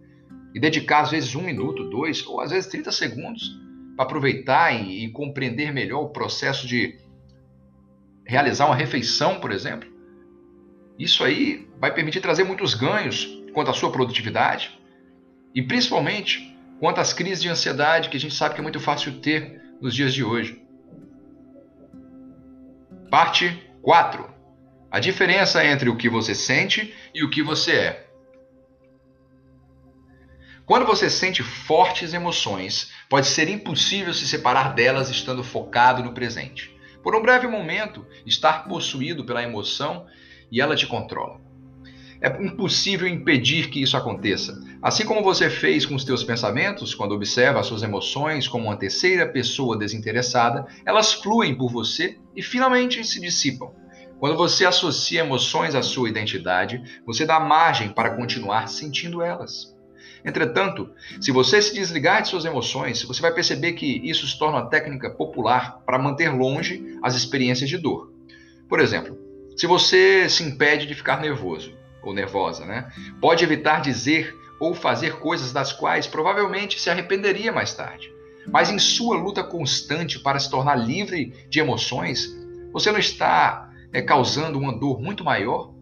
E 0.54 0.60
dedicar, 0.60 1.00
às 1.00 1.10
vezes, 1.10 1.34
um 1.34 1.42
minuto, 1.42 1.90
dois, 1.90 2.24
ou 2.26 2.40
às 2.40 2.50
vezes 2.50 2.70
30 2.70 2.92
segundos 2.92 3.42
para 3.96 4.04
aproveitar 4.04 4.72
e, 4.72 5.04
e 5.04 5.10
compreender 5.10 5.72
melhor 5.72 6.02
o 6.02 6.10
processo 6.10 6.66
de 6.66 6.98
realizar 8.26 8.66
uma 8.66 8.76
refeição, 8.76 9.40
por 9.40 9.50
exemplo, 9.50 9.92
isso 10.98 11.24
aí 11.24 11.68
vai 11.78 11.92
permitir 11.92 12.20
trazer 12.20 12.44
muitos 12.44 12.74
ganhos 12.74 13.42
quanto 13.52 13.70
à 13.70 13.74
sua 13.74 13.90
produtividade 13.90 14.78
e 15.54 15.62
principalmente 15.62 16.56
quanto 16.80 17.00
às 17.00 17.12
crises 17.12 17.42
de 17.42 17.48
ansiedade 17.48 18.08
que 18.08 18.16
a 18.16 18.20
gente 18.20 18.34
sabe 18.34 18.54
que 18.54 18.60
é 18.60 18.62
muito 18.62 18.80
fácil 18.80 19.20
ter 19.20 19.60
nos 19.80 19.94
dias 19.94 20.14
de 20.14 20.24
hoje. 20.24 20.62
Parte 23.10 23.62
4. 23.82 24.32
A 24.90 25.00
diferença 25.00 25.64
entre 25.64 25.88
o 25.88 25.96
que 25.96 26.08
você 26.08 26.34
sente 26.34 26.94
e 27.14 27.24
o 27.24 27.30
que 27.30 27.42
você 27.42 27.72
é. 27.72 28.03
Quando 30.66 30.86
você 30.86 31.10
sente 31.10 31.42
fortes 31.42 32.14
emoções, 32.14 32.90
pode 33.10 33.26
ser 33.26 33.50
impossível 33.50 34.14
se 34.14 34.26
separar 34.26 34.74
delas 34.74 35.10
estando 35.10 35.44
focado 35.44 36.02
no 36.02 36.14
presente. 36.14 36.74
Por 37.02 37.14
um 37.14 37.20
breve 37.20 37.46
momento, 37.46 38.06
estar 38.24 38.66
possuído 38.66 39.24
pela 39.26 39.42
emoção 39.42 40.06
e 40.50 40.62
ela 40.62 40.74
te 40.74 40.86
controla. 40.86 41.38
É 42.18 42.42
impossível 42.42 43.06
impedir 43.06 43.68
que 43.68 43.82
isso 43.82 43.94
aconteça. 43.94 44.58
Assim 44.80 45.04
como 45.04 45.22
você 45.22 45.50
fez 45.50 45.84
com 45.84 45.94
os 45.94 46.04
teus 46.04 46.24
pensamentos, 46.24 46.94
quando 46.94 47.12
observa 47.12 47.60
as 47.60 47.66
suas 47.66 47.82
emoções 47.82 48.48
como 48.48 48.64
uma 48.64 48.78
terceira 48.78 49.28
pessoa 49.28 49.76
desinteressada, 49.76 50.66
elas 50.86 51.12
fluem 51.12 51.54
por 51.54 51.70
você 51.70 52.16
e 52.34 52.42
finalmente 52.42 53.04
se 53.04 53.20
dissipam. 53.20 53.70
Quando 54.18 54.38
você 54.38 54.64
associa 54.64 55.20
emoções 55.20 55.74
à 55.74 55.82
sua 55.82 56.08
identidade, 56.08 56.82
você 57.04 57.26
dá 57.26 57.38
margem 57.38 57.90
para 57.90 58.16
continuar 58.16 58.68
sentindo 58.68 59.20
elas. 59.20 59.73
Entretanto, 60.24 60.90
se 61.20 61.30
você 61.30 61.60
se 61.60 61.74
desligar 61.74 62.22
de 62.22 62.28
suas 62.28 62.44
emoções, 62.44 63.02
você 63.02 63.20
vai 63.20 63.32
perceber 63.32 63.72
que 63.74 64.00
isso 64.08 64.26
se 64.26 64.38
torna 64.38 64.58
uma 64.58 64.70
técnica 64.70 65.10
popular 65.10 65.82
para 65.84 65.98
manter 65.98 66.30
longe 66.30 66.98
as 67.02 67.14
experiências 67.14 67.68
de 67.68 67.76
dor. 67.76 68.10
Por 68.68 68.80
exemplo, 68.80 69.18
se 69.56 69.66
você 69.66 70.28
se 70.28 70.42
impede 70.42 70.86
de 70.86 70.94
ficar 70.94 71.20
nervoso 71.20 71.72
ou 72.02 72.14
nervosa, 72.14 72.64
né? 72.64 72.90
Pode 73.20 73.44
evitar 73.44 73.80
dizer 73.80 74.34
ou 74.58 74.74
fazer 74.74 75.18
coisas 75.18 75.52
das 75.52 75.72
quais 75.72 76.06
provavelmente 76.06 76.80
se 76.80 76.88
arrependeria 76.88 77.52
mais 77.52 77.74
tarde. 77.74 78.12
Mas 78.46 78.70
em 78.70 78.78
sua 78.78 79.16
luta 79.16 79.42
constante 79.42 80.18
para 80.18 80.38
se 80.38 80.50
tornar 80.50 80.74
livre 80.74 81.34
de 81.48 81.60
emoções, 81.60 82.34
você 82.72 82.90
não 82.90 82.98
está 82.98 83.70
é, 83.92 84.02
causando 84.02 84.58
uma 84.58 84.78
dor 84.78 85.00
muito 85.00 85.24
maior. 85.24 85.72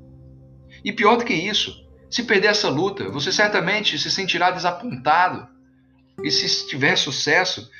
E 0.84 0.92
pior 0.92 1.16
do 1.16 1.24
que 1.24 1.32
isso, 1.32 1.81
se 2.12 2.22
perder 2.24 2.48
essa 2.48 2.68
luta, 2.68 3.08
você 3.08 3.32
certamente 3.32 3.98
se 3.98 4.10
sentirá 4.10 4.50
desapontado. 4.50 5.48
E 6.22 6.30
se 6.30 6.68
tiver 6.68 6.96
sucesso, 6.96 7.70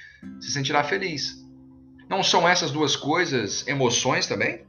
se 0.40 0.50
sentirá 0.50 0.82
feliz. 0.82 1.44
Não 2.08 2.22
são 2.22 2.48
essas 2.48 2.70
duas 2.70 2.96
coisas 2.96 3.66
emoções 3.68 4.26
também? 4.26 4.64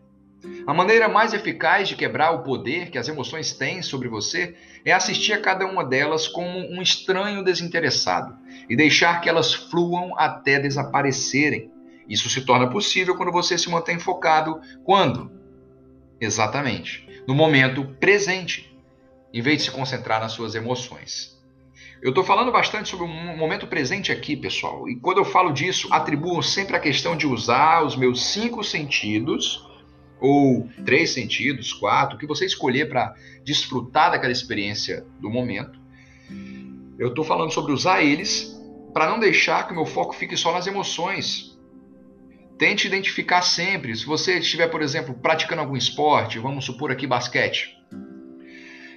A 0.68 0.74
maneira 0.74 1.08
mais 1.08 1.34
eficaz 1.34 1.88
de 1.88 1.96
quebrar 1.96 2.32
o 2.32 2.44
poder 2.44 2.92
que 2.92 2.98
as 2.98 3.08
emoções 3.08 3.54
têm 3.54 3.82
sobre 3.82 4.10
você 4.10 4.56
é 4.84 4.92
assistir 4.92 5.32
a 5.32 5.42
cada 5.42 5.66
uma 5.66 5.86
delas 5.86 6.28
como 6.28 6.60
um 6.60 6.82
estranho 6.82 7.44
desinteressado 7.44 8.38
e 8.70 8.76
deixar 8.76 9.22
que 9.22 9.30
elas 9.30 9.54
fluam 9.54 10.14
até 10.20 10.60
desaparecerem. 10.60 11.72
Isso 12.10 12.30
se 12.30 12.42
torna 12.42 12.70
possível 12.70 13.16
quando 13.16 13.32
você 13.32 13.58
se 13.58 13.70
mantém 13.70 13.98
focado 13.98 14.60
quando 14.84 15.32
Exatamente. 16.24 17.06
No 17.28 17.36
momento 17.36 17.86
presente, 18.00 18.73
em 19.34 19.42
vez 19.42 19.58
de 19.58 19.64
se 19.64 19.72
concentrar 19.72 20.20
nas 20.20 20.32
suas 20.32 20.56
emoções. 20.56 21.34
Eu 22.02 22.10
estou 22.10 22.24
falando 22.24 22.52
bastante 22.52 22.90
sobre 22.90 23.06
o 23.06 23.08
momento 23.08 23.66
presente 23.66 24.12
aqui, 24.12 24.36
pessoal. 24.36 24.88
E 24.90 24.96
quando 24.98 25.18
eu 25.18 25.26
falo 25.26 25.52
disso, 25.52 25.88
atribuo 25.92 26.44
sempre 26.44 26.76
a 26.76 26.80
questão 26.80 27.16
de 27.16 27.26
usar 27.26 27.84
os 27.84 27.96
meus 27.96 28.26
cinco 28.26 28.64
sentidos, 28.64 29.66
ou 30.20 30.70
três 30.86 31.12
sentidos, 31.12 31.74
quatro, 31.74 32.16
o 32.16 32.20
que 32.20 32.28
você 32.28 32.46
escolher 32.46 32.90
para 32.90 33.16
desfrutar 33.44 34.12
daquela 34.12 34.32
experiência 34.32 35.06
do 35.20 35.30
momento. 35.30 35.80
Eu 37.00 37.10
estou 37.10 37.24
falando 37.24 37.52
sobre 37.52 37.72
usar 37.72 38.04
eles 38.04 38.54
para 38.94 39.10
não 39.10 39.20
deixar 39.20 39.66
que 39.66 39.74
o 39.74 39.76
meu 39.76 39.86
foco 39.86 40.14
fique 40.14 40.38
só 40.38 40.52
nas 40.54 40.68
emoções, 40.68 41.54
Tente 42.58 42.88
identificar 42.88 43.42
sempre, 43.42 43.96
se 43.96 44.06
você 44.06 44.38
estiver, 44.38 44.68
por 44.68 44.82
exemplo, 44.82 45.14
praticando 45.16 45.62
algum 45.62 45.76
esporte, 45.76 46.40
vamos 46.40 46.64
supor 46.64 46.92
aqui 46.92 47.08
basquete. 47.08 47.76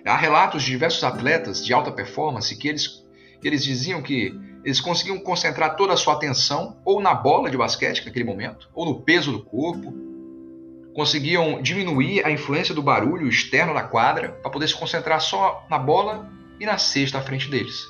Há 0.07 0.17
relatos 0.17 0.63
de 0.63 0.71
diversos 0.71 1.03
atletas 1.03 1.65
de 1.65 1.75
alta 1.75 1.91
performance 1.91 2.55
que 2.57 2.69
eles, 2.69 3.05
eles 3.43 3.65
diziam 3.65 4.01
que 4.01 4.33
eles 4.65 4.81
conseguiam 4.81 5.19
concentrar 5.19 5.75
toda 5.75 5.95
a 5.95 5.97
sua 5.97 6.15
atenção 6.15 6.77
ou 6.85 7.01
na 7.01 7.13
bola 7.13 7.51
de 7.51 7.57
basquete 7.57 8.05
naquele 8.05 8.25
momento, 8.25 8.69
ou 8.73 8.87
no 8.87 9.01
peso 9.03 9.33
do 9.33 9.45
corpo. 9.45 9.93
Conseguiam 10.95 11.61
diminuir 11.61 12.25
a 12.25 12.31
influência 12.31 12.75
do 12.75 12.83
barulho 12.83 13.29
externo 13.29 13.75
na 13.75 13.83
quadra 13.83 14.31
para 14.43 14.51
poder 14.51 14.69
se 14.69 14.77
concentrar 14.77 15.21
só 15.21 15.67
na 15.69 15.79
bola 15.79 16.31
e 16.61 16.65
na 16.65 16.79
cesta 16.79 17.19
à 17.19 17.23
frente 17.23 17.51
deles. 17.51 17.85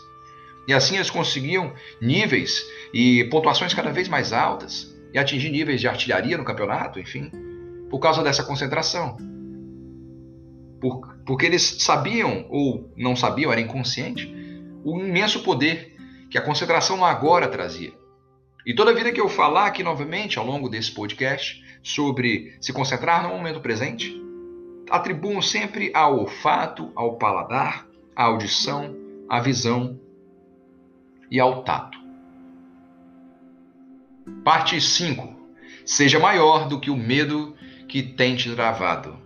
E 0.66 0.72
assim 0.72 0.96
eles 0.96 1.10
conseguiam 1.10 1.72
níveis 2.00 2.62
e 2.92 3.24
pontuações 3.24 3.72
cada 3.74 3.92
vez 3.92 4.08
mais 4.08 4.32
altas 4.32 4.94
e 5.12 5.18
atingir 5.18 5.50
níveis 5.50 5.80
de 5.80 5.86
artilharia 5.86 6.36
no 6.36 6.44
campeonato, 6.44 6.98
enfim, 6.98 7.30
por 7.88 8.00
causa 8.00 8.22
dessa 8.22 8.42
concentração. 8.42 9.16
Por, 10.80 11.15
porque 11.26 11.44
eles 11.44 11.78
sabiam, 11.80 12.46
ou 12.48 12.92
não 12.96 13.16
sabiam, 13.16 13.50
era 13.50 13.60
inconsciente, 13.60 14.32
o 14.84 15.00
imenso 15.00 15.42
poder 15.42 15.96
que 16.30 16.38
a 16.38 16.42
concentração 16.42 17.04
agora 17.04 17.48
trazia. 17.48 17.92
E 18.64 18.72
toda 18.72 18.94
vida 18.94 19.12
que 19.12 19.20
eu 19.20 19.28
falar 19.28 19.66
aqui 19.66 19.82
novamente 19.82 20.38
ao 20.38 20.46
longo 20.46 20.68
desse 20.68 20.92
podcast 20.92 21.62
sobre 21.82 22.56
se 22.60 22.72
concentrar 22.72 23.24
no 23.24 23.30
momento 23.30 23.60
presente, 23.60 24.14
atribuam 24.88 25.42
sempre 25.42 25.90
ao 25.92 26.20
olfato, 26.20 26.92
ao 26.94 27.16
paladar, 27.16 27.86
à 28.14 28.24
audição, 28.24 28.96
à 29.28 29.40
visão 29.40 29.98
e 31.28 31.40
ao 31.40 31.64
tato. 31.64 31.98
Parte 34.44 34.80
5. 34.80 35.34
Seja 35.84 36.18
maior 36.18 36.68
do 36.68 36.80
que 36.80 36.90
o 36.90 36.96
medo 36.96 37.56
que 37.88 38.02
tem 38.02 38.36
te 38.36 38.52
travado. 38.54 39.25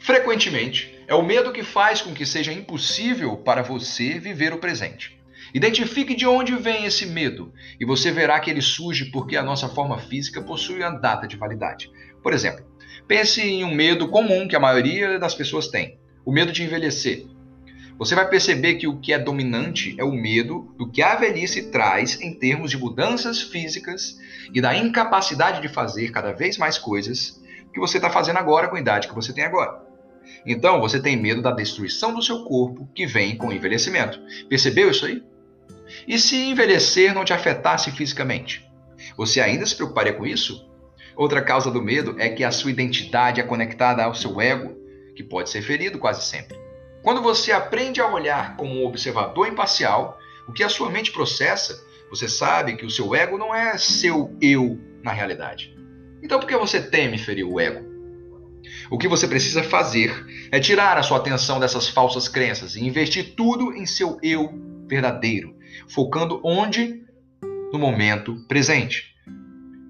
Frequentemente, 0.00 0.98
é 1.06 1.14
o 1.14 1.22
medo 1.22 1.52
que 1.52 1.62
faz 1.62 2.00
com 2.00 2.14
que 2.14 2.24
seja 2.24 2.50
impossível 2.50 3.36
para 3.36 3.62
você 3.62 4.18
viver 4.18 4.50
o 4.50 4.58
presente. 4.58 5.20
Identifique 5.52 6.14
de 6.14 6.26
onde 6.26 6.56
vem 6.56 6.86
esse 6.86 7.04
medo 7.04 7.52
e 7.78 7.84
você 7.84 8.10
verá 8.10 8.40
que 8.40 8.50
ele 8.50 8.62
surge 8.62 9.10
porque 9.10 9.36
a 9.36 9.42
nossa 9.42 9.68
forma 9.68 9.98
física 9.98 10.40
possui 10.40 10.78
uma 10.78 10.90
data 10.90 11.28
de 11.28 11.36
validade. 11.36 11.90
Por 12.22 12.32
exemplo, 12.32 12.64
pense 13.06 13.42
em 13.42 13.62
um 13.62 13.74
medo 13.74 14.08
comum 14.08 14.48
que 14.48 14.56
a 14.56 14.60
maioria 14.60 15.18
das 15.18 15.34
pessoas 15.34 15.68
tem: 15.68 15.98
o 16.24 16.32
medo 16.32 16.50
de 16.50 16.62
envelhecer. 16.62 17.26
Você 17.98 18.14
vai 18.14 18.26
perceber 18.26 18.76
que 18.76 18.88
o 18.88 18.98
que 18.98 19.12
é 19.12 19.18
dominante 19.18 19.94
é 19.98 20.04
o 20.04 20.12
medo 20.12 20.74
do 20.78 20.90
que 20.90 21.02
a 21.02 21.14
velhice 21.16 21.70
traz 21.70 22.18
em 22.22 22.32
termos 22.32 22.70
de 22.70 22.78
mudanças 22.78 23.42
físicas 23.42 24.16
e 24.54 24.62
da 24.62 24.74
incapacidade 24.74 25.60
de 25.60 25.68
fazer 25.68 26.10
cada 26.10 26.32
vez 26.32 26.56
mais 26.56 26.78
coisas 26.78 27.38
que 27.70 27.78
você 27.78 27.98
está 27.98 28.08
fazendo 28.08 28.38
agora 28.38 28.68
com 28.68 28.76
a 28.76 28.80
idade 28.80 29.06
que 29.06 29.14
você 29.14 29.34
tem 29.34 29.44
agora. 29.44 29.89
Então, 30.46 30.80
você 30.80 31.00
tem 31.00 31.16
medo 31.16 31.42
da 31.42 31.50
destruição 31.50 32.14
do 32.14 32.22
seu 32.22 32.44
corpo 32.44 32.88
que 32.94 33.06
vem 33.06 33.36
com 33.36 33.48
o 33.48 33.52
envelhecimento. 33.52 34.20
Percebeu 34.48 34.90
isso 34.90 35.06
aí? 35.06 35.22
E 36.06 36.18
se 36.18 36.36
envelhecer 36.36 37.14
não 37.14 37.24
te 37.24 37.32
afetasse 37.32 37.90
fisicamente? 37.90 38.64
Você 39.16 39.40
ainda 39.40 39.66
se 39.66 39.74
preocuparia 39.74 40.12
com 40.12 40.26
isso? 40.26 40.68
Outra 41.16 41.42
causa 41.42 41.70
do 41.70 41.82
medo 41.82 42.14
é 42.18 42.28
que 42.28 42.44
a 42.44 42.50
sua 42.50 42.70
identidade 42.70 43.40
é 43.40 43.44
conectada 43.44 44.02
ao 44.02 44.14
seu 44.14 44.40
ego, 44.40 44.76
que 45.14 45.22
pode 45.22 45.50
ser 45.50 45.62
ferido 45.62 45.98
quase 45.98 46.24
sempre. 46.24 46.58
Quando 47.02 47.22
você 47.22 47.52
aprende 47.52 48.00
a 48.00 48.06
olhar 48.06 48.56
como 48.56 48.74
um 48.74 48.86
observador 48.86 49.48
imparcial, 49.48 50.18
o 50.46 50.52
que 50.52 50.62
a 50.62 50.68
sua 50.68 50.90
mente 50.90 51.12
processa, 51.12 51.82
você 52.10 52.28
sabe 52.28 52.76
que 52.76 52.84
o 52.84 52.90
seu 52.90 53.14
ego 53.14 53.38
não 53.38 53.54
é 53.54 53.76
seu 53.78 54.34
eu 54.40 54.78
na 55.02 55.12
realidade. 55.12 55.76
Então 56.22 56.38
por 56.38 56.46
que 56.46 56.56
você 56.56 56.80
teme 56.80 57.18
ferir 57.18 57.44
o 57.44 57.58
ego? 57.58 57.89
O 58.90 58.98
que 58.98 59.08
você 59.08 59.26
precisa 59.26 59.62
fazer 59.62 60.12
é 60.50 60.58
tirar 60.58 60.98
a 60.98 61.02
sua 61.02 61.18
atenção 61.18 61.60
dessas 61.60 61.88
falsas 61.88 62.28
crenças 62.28 62.76
e 62.76 62.84
investir 62.84 63.34
tudo 63.34 63.72
em 63.72 63.86
seu 63.86 64.18
eu 64.22 64.52
verdadeiro, 64.86 65.54
focando 65.88 66.40
onde? 66.44 67.04
No 67.72 67.78
momento 67.78 68.44
presente. 68.48 69.14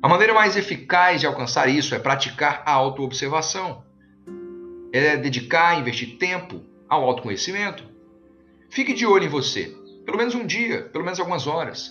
A 0.02 0.08
maneira 0.08 0.34
mais 0.34 0.56
eficaz 0.56 1.20
de 1.20 1.26
alcançar 1.26 1.68
isso 1.68 1.94
é 1.94 1.98
praticar 1.98 2.62
a 2.66 2.72
autoobservação. 2.72 3.82
É 4.92 5.16
dedicar, 5.16 5.78
investir 5.78 6.18
tempo 6.18 6.62
ao 6.88 7.04
autoconhecimento. 7.04 7.84
Fique 8.70 8.92
de 8.92 9.06
olho 9.06 9.24
em 9.24 9.28
você, 9.28 9.74
pelo 10.04 10.18
menos 10.18 10.34
um 10.34 10.46
dia, 10.46 10.82
pelo 10.82 11.04
menos 11.04 11.18
algumas 11.18 11.46
horas. 11.46 11.90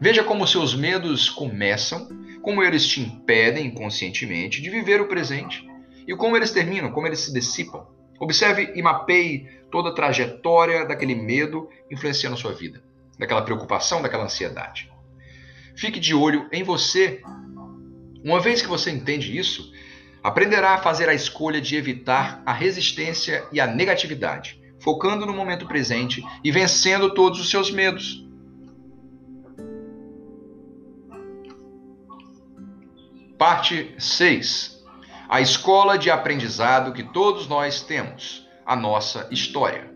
Veja 0.00 0.24
como 0.24 0.46
seus 0.46 0.74
medos 0.74 1.28
começam, 1.28 2.08
como 2.42 2.62
eles 2.62 2.86
te 2.86 3.00
impedem 3.00 3.66
inconscientemente 3.66 4.62
de 4.62 4.70
viver 4.70 5.00
o 5.00 5.08
presente 5.08 5.66
e 6.06 6.14
como 6.14 6.36
eles 6.36 6.50
terminam, 6.50 6.92
como 6.92 7.06
eles 7.06 7.20
se 7.20 7.32
dissipam. 7.32 7.86
Observe 8.18 8.72
e 8.74 8.82
mapeie 8.82 9.48
toda 9.70 9.90
a 9.90 9.94
trajetória 9.94 10.86
daquele 10.86 11.14
medo 11.14 11.68
influenciando 11.90 12.36
a 12.36 12.38
sua 12.38 12.52
vida, 12.52 12.82
daquela 13.18 13.42
preocupação, 13.42 14.00
daquela 14.00 14.24
ansiedade. 14.24 14.90
Fique 15.76 16.00
de 16.00 16.14
olho 16.14 16.48
em 16.50 16.62
você. 16.62 17.20
Uma 18.24 18.40
vez 18.40 18.62
que 18.62 18.68
você 18.68 18.90
entende 18.90 19.36
isso, 19.36 19.70
aprenderá 20.22 20.74
a 20.74 20.78
fazer 20.78 21.08
a 21.08 21.14
escolha 21.14 21.60
de 21.60 21.76
evitar 21.76 22.42
a 22.46 22.52
resistência 22.52 23.46
e 23.52 23.60
a 23.60 23.66
negatividade, 23.66 24.60
focando 24.80 25.26
no 25.26 25.34
momento 25.34 25.66
presente 25.66 26.24
e 26.42 26.50
vencendo 26.50 27.12
todos 27.12 27.38
os 27.38 27.50
seus 27.50 27.70
medos. 27.70 28.24
Parte 33.36 33.94
6. 33.98 34.75
A 35.28 35.40
escola 35.40 35.98
de 35.98 36.08
aprendizado 36.08 36.92
que 36.92 37.02
todos 37.02 37.48
nós 37.48 37.82
temos 37.82 38.46
a 38.64 38.76
nossa 38.76 39.26
história. 39.32 39.90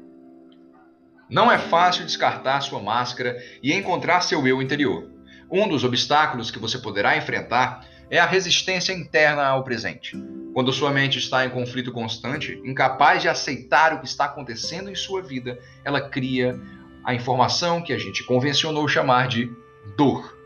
Não 1.29 1.53
é 1.53 1.57
fácil 1.57 2.05
descartar 2.05 2.61
sua 2.63 2.81
máscara 2.81 3.37
e 3.63 3.73
encontrar 3.73 4.23
seu 4.23 4.45
eu 4.49 4.61
interior. 4.61 5.09
Um 5.49 5.69
dos 5.69 5.85
obstáculos 5.85 6.51
que 6.51 6.59
você 6.59 6.79
poderá 6.79 7.17
enfrentar 7.17 7.87
é 8.11 8.19
a 8.19 8.27
resistência 8.27 8.93
interna 8.93 9.47
ao 9.47 9.63
presente. 9.63 10.21
Quando 10.53 10.73
sua 10.73 10.91
mente 10.91 11.21
está 11.21 11.45
em 11.45 11.51
conflito 11.51 11.93
constante, 11.93 12.61
incapaz 12.65 13.23
de 13.23 13.29
aceitar 13.29 13.95
o 13.95 14.01
que 14.01 14.07
está 14.07 14.25
acontecendo 14.25 14.91
em 14.91 14.97
sua 14.97 15.23
vida, 15.23 15.61
ela 15.85 16.01
cria 16.01 16.61
a 17.05 17.15
informação 17.15 17.81
que 17.81 17.93
a 17.93 17.99
gente 17.99 18.25
convencionou 18.25 18.89
chamar 18.89 19.29
de 19.29 19.49
dor. 19.97 20.40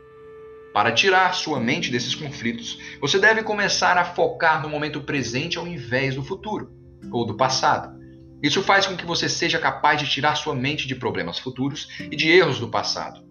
Para 0.74 0.90
tirar 0.90 1.32
sua 1.34 1.60
mente 1.60 1.88
desses 1.88 2.16
conflitos, 2.16 2.80
você 3.00 3.16
deve 3.16 3.44
começar 3.44 3.96
a 3.96 4.04
focar 4.04 4.60
no 4.60 4.68
momento 4.68 5.00
presente 5.02 5.56
ao 5.56 5.68
invés 5.68 6.16
do 6.16 6.24
futuro 6.24 6.72
ou 7.12 7.24
do 7.24 7.36
passado. 7.36 7.96
Isso 8.42 8.60
faz 8.60 8.84
com 8.84 8.96
que 8.96 9.06
você 9.06 9.28
seja 9.28 9.56
capaz 9.60 10.00
de 10.00 10.10
tirar 10.10 10.34
sua 10.34 10.52
mente 10.52 10.88
de 10.88 10.96
problemas 10.96 11.38
futuros 11.38 11.88
e 12.00 12.16
de 12.16 12.28
erros 12.28 12.58
do 12.58 12.66
passado. 12.66 13.24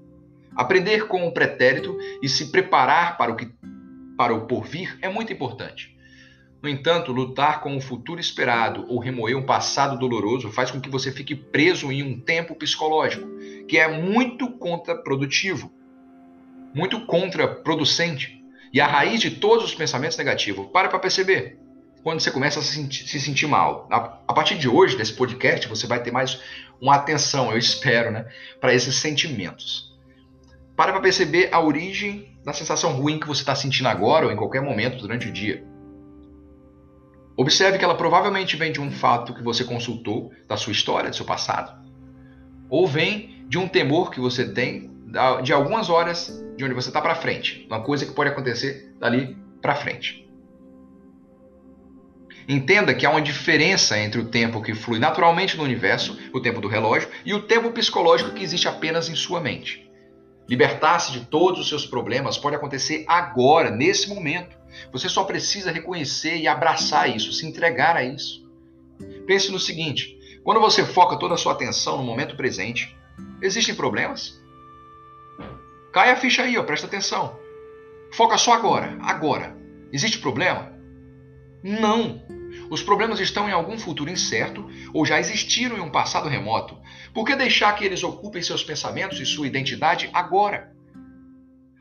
Aprender 0.55 1.05
com 1.07 1.27
o 1.27 1.33
pretérito 1.33 1.97
e 2.21 2.29
se 2.29 2.49
preparar 2.49 3.17
para 3.17 3.33
o 3.33 3.35
que 3.35 3.51
para 4.17 4.33
o 4.33 4.47
porvir 4.47 4.97
é 5.01 5.09
muito 5.09 5.33
importante. 5.33 5.97
No 6.61 6.69
entanto, 6.69 7.11
lutar 7.11 7.59
com 7.59 7.75
o 7.75 7.81
futuro 7.81 8.21
esperado 8.21 8.85
ou 8.87 8.99
remoer 8.99 9.37
um 9.37 9.45
passado 9.45 9.99
doloroso 9.99 10.49
faz 10.49 10.71
com 10.71 10.79
que 10.79 10.89
você 10.89 11.11
fique 11.11 11.35
preso 11.35 11.91
em 11.91 12.03
um 12.03 12.17
tempo 12.21 12.55
psicológico, 12.55 13.27
que 13.67 13.77
é 13.77 13.99
muito 14.01 14.49
contraprodutivo, 14.51 15.82
muito 16.73 17.05
contraproducente 17.05 18.41
e 18.73 18.81
a 18.81 18.87
raiz 18.87 19.21
de 19.21 19.31
todos 19.31 19.65
os 19.65 19.75
pensamentos 19.75 20.17
negativos. 20.17 20.67
Para 20.71 20.89
para 20.89 20.99
perceber 20.99 21.59
quando 22.03 22.19
você 22.19 22.31
começa 22.31 22.59
a 22.59 22.63
se 22.63 22.73
sentir, 22.73 23.07
se 23.07 23.19
sentir 23.19 23.47
mal. 23.47 23.87
A, 23.89 23.97
a, 24.27 24.33
partir 24.33 24.57
de 24.57 24.67
hoje, 24.67 24.97
desse 24.97 25.13
podcast, 25.13 25.67
você 25.67 25.87
vai 25.87 26.03
ter 26.03 26.11
mais 26.11 26.39
uma 26.81 26.95
atenção, 26.95 27.51
eu 27.51 27.57
espero, 27.57 28.11
né, 28.11 28.25
para 28.59 28.73
esses 28.73 28.95
sentimentos. 28.95 29.93
Para 30.75 30.91
para 30.91 31.01
perceber 31.01 31.49
a 31.51 31.61
origem 31.61 32.37
da 32.43 32.51
sensação 32.51 32.91
ruim 32.93 33.19
que 33.19 33.27
você 33.27 33.41
está 33.41 33.55
sentindo 33.55 33.87
agora 33.87 34.25
ou 34.25 34.31
em 34.31 34.35
qualquer 34.35 34.61
momento 34.61 34.97
durante 34.97 35.29
o 35.29 35.31
dia. 35.31 35.63
Observe 37.37 37.77
que 37.77 37.85
ela 37.85 37.95
provavelmente 37.95 38.55
vem 38.57 38.71
de 38.71 38.81
um 38.81 38.91
fato 38.91 39.33
que 39.33 39.41
você 39.41 39.63
consultou 39.63 40.31
da 40.47 40.57
sua 40.57 40.73
história, 40.73 41.09
do 41.09 41.15
seu 41.15 41.25
passado, 41.25 41.81
ou 42.69 42.85
vem 42.85 43.45
de 43.47 43.57
um 43.57 43.67
temor 43.67 44.11
que 44.11 44.19
você 44.19 44.51
tem 44.51 44.92
de 45.43 45.53
algumas 45.53 45.89
horas 45.89 46.43
de 46.57 46.65
onde 46.65 46.73
você 46.73 46.89
está 46.89 46.99
para 46.99 47.15
frente, 47.15 47.65
uma 47.69 47.83
coisa 47.83 48.05
que 48.05 48.13
pode 48.13 48.31
acontecer 48.31 48.93
dali 48.99 49.37
para 49.61 49.75
frente. 49.75 50.27
Entenda 52.47 52.93
que 52.93 53.05
há 53.05 53.09
uma 53.09 53.21
diferença 53.21 53.97
entre 53.97 54.19
o 54.19 54.25
tempo 54.25 54.61
que 54.61 54.73
flui 54.73 54.99
naturalmente 54.99 55.55
no 55.55 55.63
universo, 55.63 56.17
o 56.33 56.41
tempo 56.41 56.59
do 56.59 56.67
relógio, 56.67 57.09
e 57.23 57.33
o 57.33 57.43
tempo 57.43 57.71
psicológico 57.71 58.31
que 58.31 58.43
existe 58.43 58.67
apenas 58.67 59.07
em 59.07 59.15
sua 59.15 59.39
mente. 59.39 59.89
Libertar-se 60.49 61.13
de 61.13 61.21
todos 61.21 61.61
os 61.61 61.69
seus 61.69 61.85
problemas 61.85 62.37
pode 62.37 62.55
acontecer 62.55 63.05
agora, 63.07 63.71
nesse 63.71 64.09
momento. 64.09 64.57
Você 64.91 65.07
só 65.07 65.23
precisa 65.23 65.71
reconhecer 65.71 66.35
e 66.37 66.47
abraçar 66.47 67.09
isso, 67.15 67.31
se 67.31 67.45
entregar 67.45 67.95
a 67.95 68.03
isso. 68.03 68.45
Pense 69.25 69.49
no 69.49 69.59
seguinte: 69.59 70.17
quando 70.43 70.59
você 70.59 70.83
foca 70.83 71.15
toda 71.15 71.35
a 71.35 71.37
sua 71.37 71.53
atenção 71.53 71.97
no 71.97 72.03
momento 72.03 72.35
presente, 72.35 72.97
existem 73.41 73.73
problemas? 73.73 74.42
Cai 75.93 76.09
a 76.09 76.15
ficha 76.15 76.41
aí, 76.41 76.57
ó, 76.57 76.63
presta 76.63 76.87
atenção. 76.87 77.39
Foca 78.11 78.35
só 78.35 78.53
agora, 78.53 78.97
agora. 78.99 79.55
Existe 79.91 80.17
problema? 80.17 80.73
Não. 81.63 82.19
Os 82.69 82.81
problemas 82.81 83.19
estão 83.19 83.47
em 83.47 83.51
algum 83.51 83.77
futuro 83.77 84.09
incerto 84.09 84.67
ou 84.91 85.05
já 85.05 85.19
existiram 85.19 85.77
em 85.77 85.81
um 85.81 85.91
passado 85.91 86.27
remoto. 86.27 86.79
Por 87.13 87.25
que 87.25 87.35
deixar 87.35 87.75
que 87.75 87.85
eles 87.85 88.03
ocupem 88.03 88.41
seus 88.41 88.63
pensamentos 88.63 89.19
e 89.19 89.25
sua 89.25 89.45
identidade 89.45 90.09
agora? 90.11 90.73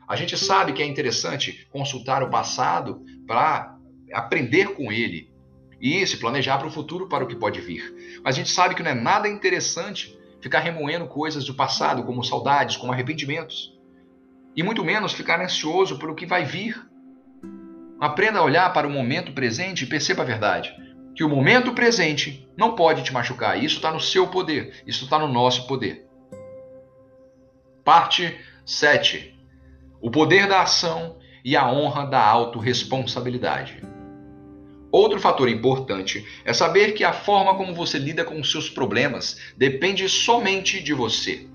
A 0.07 0.15
gente 0.15 0.37
sabe 0.37 0.73
que 0.73 0.83
é 0.83 0.85
interessante 0.85 1.67
consultar 1.71 2.21
o 2.21 2.29
passado 2.29 3.03
para 3.25 3.75
aprender 4.13 4.75
com 4.75 4.91
ele 4.91 5.33
e 5.81 6.05
se 6.05 6.17
planejar 6.17 6.59
para 6.59 6.67
o 6.67 6.71
futuro 6.71 7.09
para 7.09 7.23
o 7.23 7.27
que 7.27 7.35
pode 7.35 7.59
vir. 7.61 8.21
Mas 8.23 8.35
a 8.35 8.37
gente 8.37 8.51
sabe 8.51 8.75
que 8.75 8.83
não 8.83 8.91
é 8.91 8.95
nada 8.95 9.27
interessante 9.27 10.15
ficar 10.39 10.59
remoendo 10.59 11.07
coisas 11.07 11.45
do 11.45 11.55
passado, 11.55 12.03
como 12.03 12.23
saudades, 12.23 12.77
como 12.77 12.91
arrependimentos. 12.91 13.72
E 14.55 14.63
muito 14.63 14.83
menos 14.83 15.13
ficar 15.13 15.41
ansioso 15.41 15.97
pelo 15.97 16.15
que 16.15 16.25
vai 16.25 16.45
vir 16.45 16.93
Aprenda 18.03 18.39
a 18.39 18.43
olhar 18.43 18.73
para 18.73 18.85
o 18.85 18.91
momento 18.91 19.31
presente 19.31 19.85
e 19.85 19.87
perceba 19.87 20.23
a 20.23 20.25
verdade. 20.25 20.75
Que 21.15 21.23
o 21.23 21.29
momento 21.29 21.71
presente 21.71 22.45
não 22.57 22.75
pode 22.75 23.01
te 23.01 23.13
machucar. 23.13 23.63
Isso 23.63 23.77
está 23.77 23.93
no 23.93 23.99
seu 24.01 24.27
poder. 24.27 24.83
Isso 24.85 25.05
está 25.05 25.17
no 25.17 25.29
nosso 25.29 25.65
poder. 25.67 26.05
Parte 27.81 28.37
7. 28.65 29.33
O 30.01 30.11
poder 30.11 30.49
da 30.49 30.63
ação 30.63 31.15
e 31.45 31.55
a 31.55 31.65
honra 31.71 32.05
da 32.05 32.21
autorresponsabilidade. 32.21 33.81
Outro 34.91 35.17
fator 35.17 35.47
importante 35.47 36.27
é 36.43 36.51
saber 36.51 36.91
que 36.91 37.05
a 37.05 37.13
forma 37.13 37.55
como 37.55 37.73
você 37.73 37.97
lida 37.97 38.25
com 38.25 38.37
os 38.37 38.51
seus 38.51 38.69
problemas 38.69 39.39
depende 39.55 40.09
somente 40.09 40.83
de 40.83 40.93
você. 40.93 41.47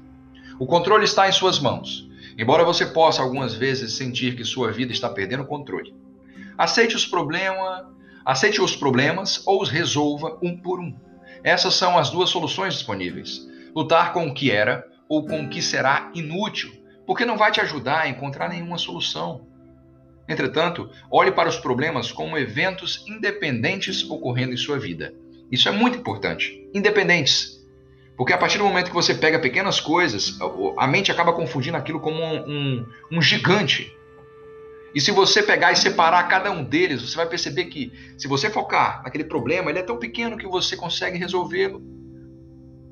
O 0.58 0.64
controle 0.64 1.04
está 1.04 1.28
em 1.28 1.32
suas 1.32 1.58
mãos, 1.58 2.07
embora 2.38 2.64
você 2.64 2.86
possa 2.86 3.20
algumas 3.20 3.54
vezes 3.54 3.94
sentir 3.94 4.36
que 4.36 4.44
sua 4.44 4.70
vida 4.70 4.92
está 4.92 5.10
perdendo 5.10 5.42
o 5.42 5.46
controle. 5.46 5.94
Aceite 6.56 6.96
os 6.96 7.04
problemas, 7.04 7.84
aceite 8.24 8.60
os 8.62 8.76
problemas 8.76 9.46
ou 9.46 9.60
os 9.60 9.68
resolva 9.68 10.38
um 10.42 10.56
por 10.56 10.80
um. 10.80 10.94
Essas 11.42 11.74
são 11.74 11.98
as 11.98 12.10
duas 12.10 12.30
soluções 12.30 12.74
disponíveis: 12.74 13.46
lutar 13.74 14.12
com 14.12 14.26
o 14.26 14.34
que 14.34 14.50
era 14.50 14.86
ou 15.08 15.26
com 15.26 15.42
o 15.42 15.48
que 15.48 15.60
será 15.60 16.10
inútil, 16.14 16.72
porque 17.06 17.24
não 17.24 17.36
vai 17.36 17.50
te 17.50 17.60
ajudar 17.60 18.02
a 18.02 18.08
encontrar 18.08 18.48
nenhuma 18.48 18.78
solução. 18.78 19.46
Entretanto, 20.28 20.90
olhe 21.10 21.32
para 21.32 21.48
os 21.48 21.56
problemas 21.56 22.12
como 22.12 22.36
eventos 22.36 23.04
independentes 23.08 24.08
ocorrendo 24.08 24.52
em 24.52 24.58
sua 24.58 24.78
vida. 24.78 25.14
Isso 25.50 25.68
é 25.68 25.72
muito 25.72 25.98
importante. 25.98 26.68
Independentes. 26.74 27.57
Porque 28.18 28.32
a 28.32 28.36
partir 28.36 28.58
do 28.58 28.64
momento 28.64 28.88
que 28.88 28.94
você 28.94 29.14
pega 29.14 29.38
pequenas 29.38 29.80
coisas, 29.80 30.36
a 30.76 30.88
mente 30.88 31.12
acaba 31.12 31.32
confundindo 31.32 31.76
aquilo 31.76 32.00
como 32.00 32.20
um, 32.20 32.50
um, 32.50 32.86
um 33.12 33.22
gigante. 33.22 33.96
E 34.92 35.00
se 35.00 35.12
você 35.12 35.40
pegar 35.40 35.70
e 35.70 35.76
separar 35.76 36.26
cada 36.26 36.50
um 36.50 36.64
deles, 36.64 37.00
você 37.00 37.16
vai 37.16 37.26
perceber 37.26 37.66
que 37.66 37.92
se 38.18 38.26
você 38.26 38.50
focar 38.50 39.04
naquele 39.04 39.22
problema, 39.22 39.70
ele 39.70 39.78
é 39.78 39.82
tão 39.84 39.98
pequeno 39.98 40.36
que 40.36 40.48
você 40.48 40.76
consegue 40.76 41.16
resolvê-lo. 41.16 41.80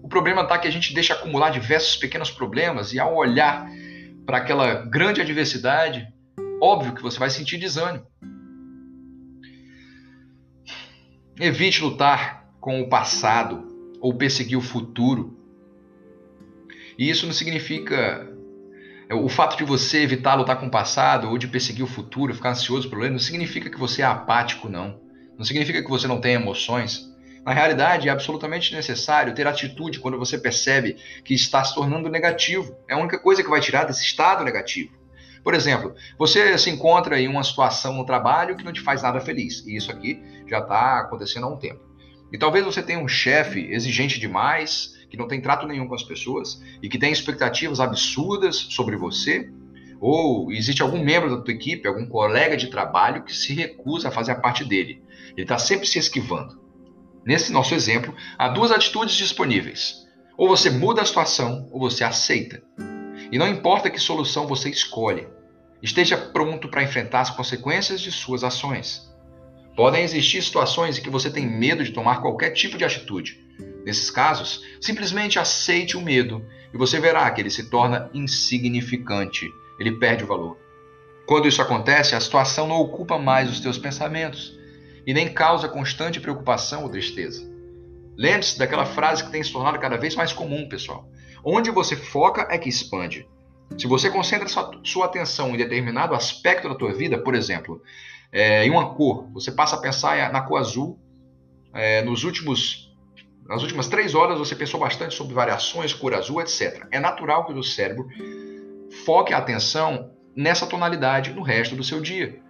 O 0.01 0.09
problema 0.09 0.43
está 0.43 0.57
que 0.59 0.69
a 0.69 0.71
gente 0.71 0.95
deixa 0.95 1.15
acumular 1.15 1.51
diversos 1.51 1.97
pequenos 1.97 2.31
problemas 2.31 2.93
e 2.93 3.01
ao 3.01 3.13
olhar 3.17 3.69
para 4.25 4.39
aquela 4.39 4.75
grande 4.87 5.21
adversidade, 5.21 6.07
óbvio 6.63 6.95
que 6.95 7.03
você 7.03 7.19
vai 7.19 7.31
sentir 7.31 7.59
desânimo. 7.59 8.07
Evite 11.41 11.83
lutar 11.83 12.49
com 12.61 12.81
o 12.81 12.89
passado 12.89 13.76
ou 14.01 14.15
perseguir 14.15 14.57
o 14.57 14.63
futuro. 14.63 15.37
E 16.99 17.09
isso 17.09 17.27
não 17.27 17.33
significa 17.33 18.33
o 19.13 19.29
fato 19.29 19.57
de 19.57 19.65
você 19.65 20.03
evitar 20.03 20.35
lutar 20.35 20.59
com 20.59 20.67
o 20.67 20.71
passado 20.71 21.29
ou 21.29 21.39
de 21.39 21.47
perseguir 21.47 21.85
o 21.85 21.89
futuro, 21.89 22.35
ficar 22.35 22.51
ansioso 22.51 22.91
pelo 22.91 23.05
ele, 23.05 23.13
não 23.13 23.19
significa 23.19 23.71
que 23.71 23.79
você 23.79 24.03
é 24.03 24.05
apático, 24.05 24.69
não. 24.69 25.01
Não 25.39 25.45
significa 25.45 25.83
que 25.83 25.89
você 25.89 26.09
não 26.09 26.21
tem 26.21 26.35
emoções. 26.35 27.07
Na 27.45 27.53
realidade, 27.53 28.09
é 28.09 28.11
absolutamente 28.11 28.75
necessário 28.75 29.33
ter 29.35 29.47
atitude 29.47 30.01
quando 30.01 30.19
você 30.19 30.37
percebe 30.37 30.97
que 31.25 31.35
está 31.35 31.63
se 31.63 31.75
tornando 31.75 32.09
negativo. 32.09 32.75
É 32.89 32.95
a 32.95 32.99
única 32.99 33.21
coisa 33.21 33.43
que 33.43 33.49
vai 33.49 33.61
tirar 33.61 33.85
desse 33.85 34.05
estado 34.05 34.43
negativo. 34.43 34.91
Por 35.45 35.55
exemplo, 35.55 35.95
você 36.19 36.59
se 36.59 36.71
encontra 36.71 37.21
em 37.21 37.29
uma 37.29 37.45
situação 37.45 37.93
no 37.93 38.05
trabalho 38.05 38.57
que 38.57 38.65
não 38.65 38.73
te 38.73 38.81
faz 38.81 39.03
nada 39.03 39.21
feliz. 39.21 39.65
E 39.65 39.77
isso 39.77 39.93
aqui 39.93 40.21
já 40.49 40.59
está 40.59 40.99
acontecendo 40.99 41.47
há 41.47 41.51
um 41.51 41.57
tempo. 41.57 41.86
E 42.33 42.39
talvez 42.39 42.65
você 42.65 42.83
tenha 42.83 42.99
um 42.99 43.09
chefe 43.09 43.61
exigente 43.71 44.19
demais, 44.19 44.95
que 45.09 45.17
não 45.17 45.29
tem 45.29 45.41
trato 45.41 45.67
nenhum 45.67 45.87
com 45.87 45.95
as 45.95 46.03
pessoas 46.03 46.61
e 46.83 46.89
que 46.89 46.99
tem 46.99 47.13
expectativas 47.13 47.81
absurdas 47.81 48.57
sobre 48.57 48.97
você, 48.97 49.51
ou 50.01 50.53
existe 50.53 50.83
algum 50.83 51.03
membro 51.03 51.31
da 51.31 51.43
tua 51.43 51.55
equipe, 51.55 51.87
algum 51.87 52.07
colega 52.07 52.57
de 52.57 52.69
trabalho 52.69 53.23
que 53.25 53.35
se 53.35 53.55
recusa 53.55 54.09
a 54.09 54.13
fazer 54.13 54.33
a 54.33 54.41
parte 54.41 54.65
dele. 54.65 55.03
Ele 55.31 55.43
está 55.43 55.59
sempre 55.59 55.87
se 55.87 55.99
esquivando. 55.99 56.61
Nesse 57.25 57.51
nosso 57.51 57.75
exemplo, 57.75 58.15
há 58.39 58.49
duas 58.49 58.71
atitudes 58.71 59.17
disponíveis. 59.17 60.07
Ou 60.37 60.49
você 60.49 60.69
muda 60.69 61.03
a 61.03 61.05
situação, 61.05 61.69
ou 61.73 61.81
você 61.81 62.05
aceita. 62.05 62.63
E 63.33 63.39
não 63.39 63.49
importa 63.49 63.91
que 63.91 63.99
solução 63.99 64.47
você 64.47 64.69
escolhe, 64.69 65.27
esteja 65.83 66.17
pronto 66.17 66.69
para 66.69 66.83
enfrentar 66.83 67.21
as 67.21 67.31
consequências 67.31 68.01
de 68.01 68.13
suas 68.13 68.45
ações. 68.45 69.11
Podem 69.77 70.03
existir 70.03 70.43
situações 70.43 70.99
em 70.99 71.03
que 71.03 71.11
você 71.11 71.31
tem 71.31 71.47
medo 71.47 71.85
de 71.85 71.93
tomar 71.93 72.23
qualquer 72.23 72.51
tipo 72.51 72.79
de 72.79 72.85
atitude. 72.85 73.39
Nesses 73.85 74.11
casos, 74.11 74.65
simplesmente 74.81 75.39
aceite 75.39 75.97
o 75.97 76.03
medo 76.03 76.45
e 76.73 76.79
você 76.79 76.99
verá 76.99 77.31
que 77.31 77.43
ele 77.43 77.51
se 77.51 77.69
torna 77.69 78.11
insignificante, 78.15 79.49
ele 79.79 79.93
perde 79.93 80.25
o 80.25 80.27
valor. 80.27 80.57
Quando 81.27 81.47
isso 81.47 81.61
acontece, 81.61 82.15
a 82.15 82.21
situação 82.21 82.67
não 82.67 82.81
ocupa 82.81 83.19
mais 83.19 83.51
os 83.51 83.61
teus 83.61 83.79
pensamentos 83.79 84.59
e 85.07 85.13
nem 85.13 85.33
causa 85.33 85.69
constante 85.69 86.21
preocupação 86.21 86.83
ou 86.83 86.89
tristeza. 86.89 87.47
Lembre-se 88.17 88.59
daquela 88.59 88.87
frase 88.87 89.25
que 89.25 89.31
tem 89.31 89.43
se 89.43 89.53
tornado 89.53 89.79
cada 89.79 89.97
vez 89.99 90.17
mais 90.17 90.33
comum, 90.33 90.69
pessoal. 90.69 91.07
Onde 91.45 91.71
você 91.71 91.95
foca 91.95 92.49
é 92.51 92.57
que 92.57 92.69
expande. 92.69 93.29
Se 93.77 93.87
você 93.87 94.09
concentra 94.09 94.49
sua, 94.49 95.05
atenção 95.05 95.51
em 95.51 95.59
determinado 95.59 96.15
aspecto 96.15 96.69
da 96.69 96.75
tua 96.75 96.95
vida, 96.95 97.19
por 97.19 97.35
exemplo, 97.35 97.83
é, 98.33 98.65
em 98.65 98.71
uma 98.71 98.95
cor, 98.95 99.29
você 99.33 99.51
passa 99.51 99.77
a 99.77 99.81
pensar 99.81 100.33
na 100.33 100.41
cor 100.41 100.59
azul. 100.59 100.99
É, 101.75 102.03
nos 102.03 102.25
últimos, 102.25 102.95
nas 103.47 103.63
últimas 103.63 103.89
três 103.89 104.15
horas 104.15 104.39
você 104.39 104.55
pensou 104.55 104.81
bastante 104.81 105.15
sobre 105.15 105.35
variações, 105.35 105.93
cor 105.93 106.15
azul, 106.15 106.41
etc. 106.41 106.87
É 106.91 106.99
natural 106.99 107.45
que 107.45 107.53
o 107.53 107.63
cérebro 107.63 108.09
foque 109.05 109.33
a 109.33 109.39
atenção 109.39 110.11
nessa 110.35 110.67
tonalidade 110.67 111.33
no 111.33 111.43
resto 111.43 111.77
do 111.77 111.85
seu 111.85 112.01
dia. 112.01 112.41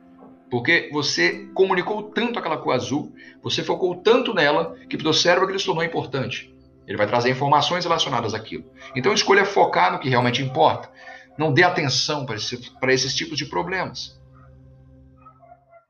Porque 0.50 0.88
você 0.92 1.48
comunicou 1.54 2.04
tanto 2.04 2.38
aquela 2.38 2.56
cor 2.56 2.74
azul, 2.74 3.12
você 3.42 3.62
focou 3.62 3.96
tanto 3.96 4.32
nela, 4.32 4.76
que 4.88 4.96
para 4.96 5.08
o 5.08 5.14
cérebro 5.14 5.44
aquilo 5.44 5.58
se 5.58 5.66
tornou 5.66 5.84
importante. 5.84 6.54
Ele 6.86 6.96
vai 6.96 7.06
trazer 7.06 7.30
informações 7.30 7.84
relacionadas 7.84 8.32
àquilo. 8.32 8.64
Então 8.94 9.12
escolha 9.12 9.44
focar 9.44 9.92
no 9.92 9.98
que 9.98 10.08
realmente 10.08 10.42
importa. 10.42 10.88
Não 11.36 11.52
dê 11.52 11.64
atenção 11.64 12.24
para, 12.24 12.36
esse, 12.36 12.70
para 12.78 12.92
esses 12.92 13.14
tipos 13.14 13.36
de 13.36 13.46
problemas. 13.46 14.15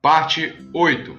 Parte 0.07 0.57
8. 0.73 1.19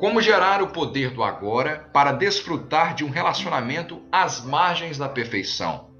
Como 0.00 0.20
gerar 0.20 0.60
o 0.60 0.72
poder 0.72 1.10
do 1.10 1.22
agora 1.22 1.88
para 1.92 2.10
desfrutar 2.10 2.92
de 2.92 3.04
um 3.04 3.08
relacionamento 3.08 4.02
às 4.10 4.44
margens 4.44 4.98
da 4.98 5.08
perfeição? 5.08 5.90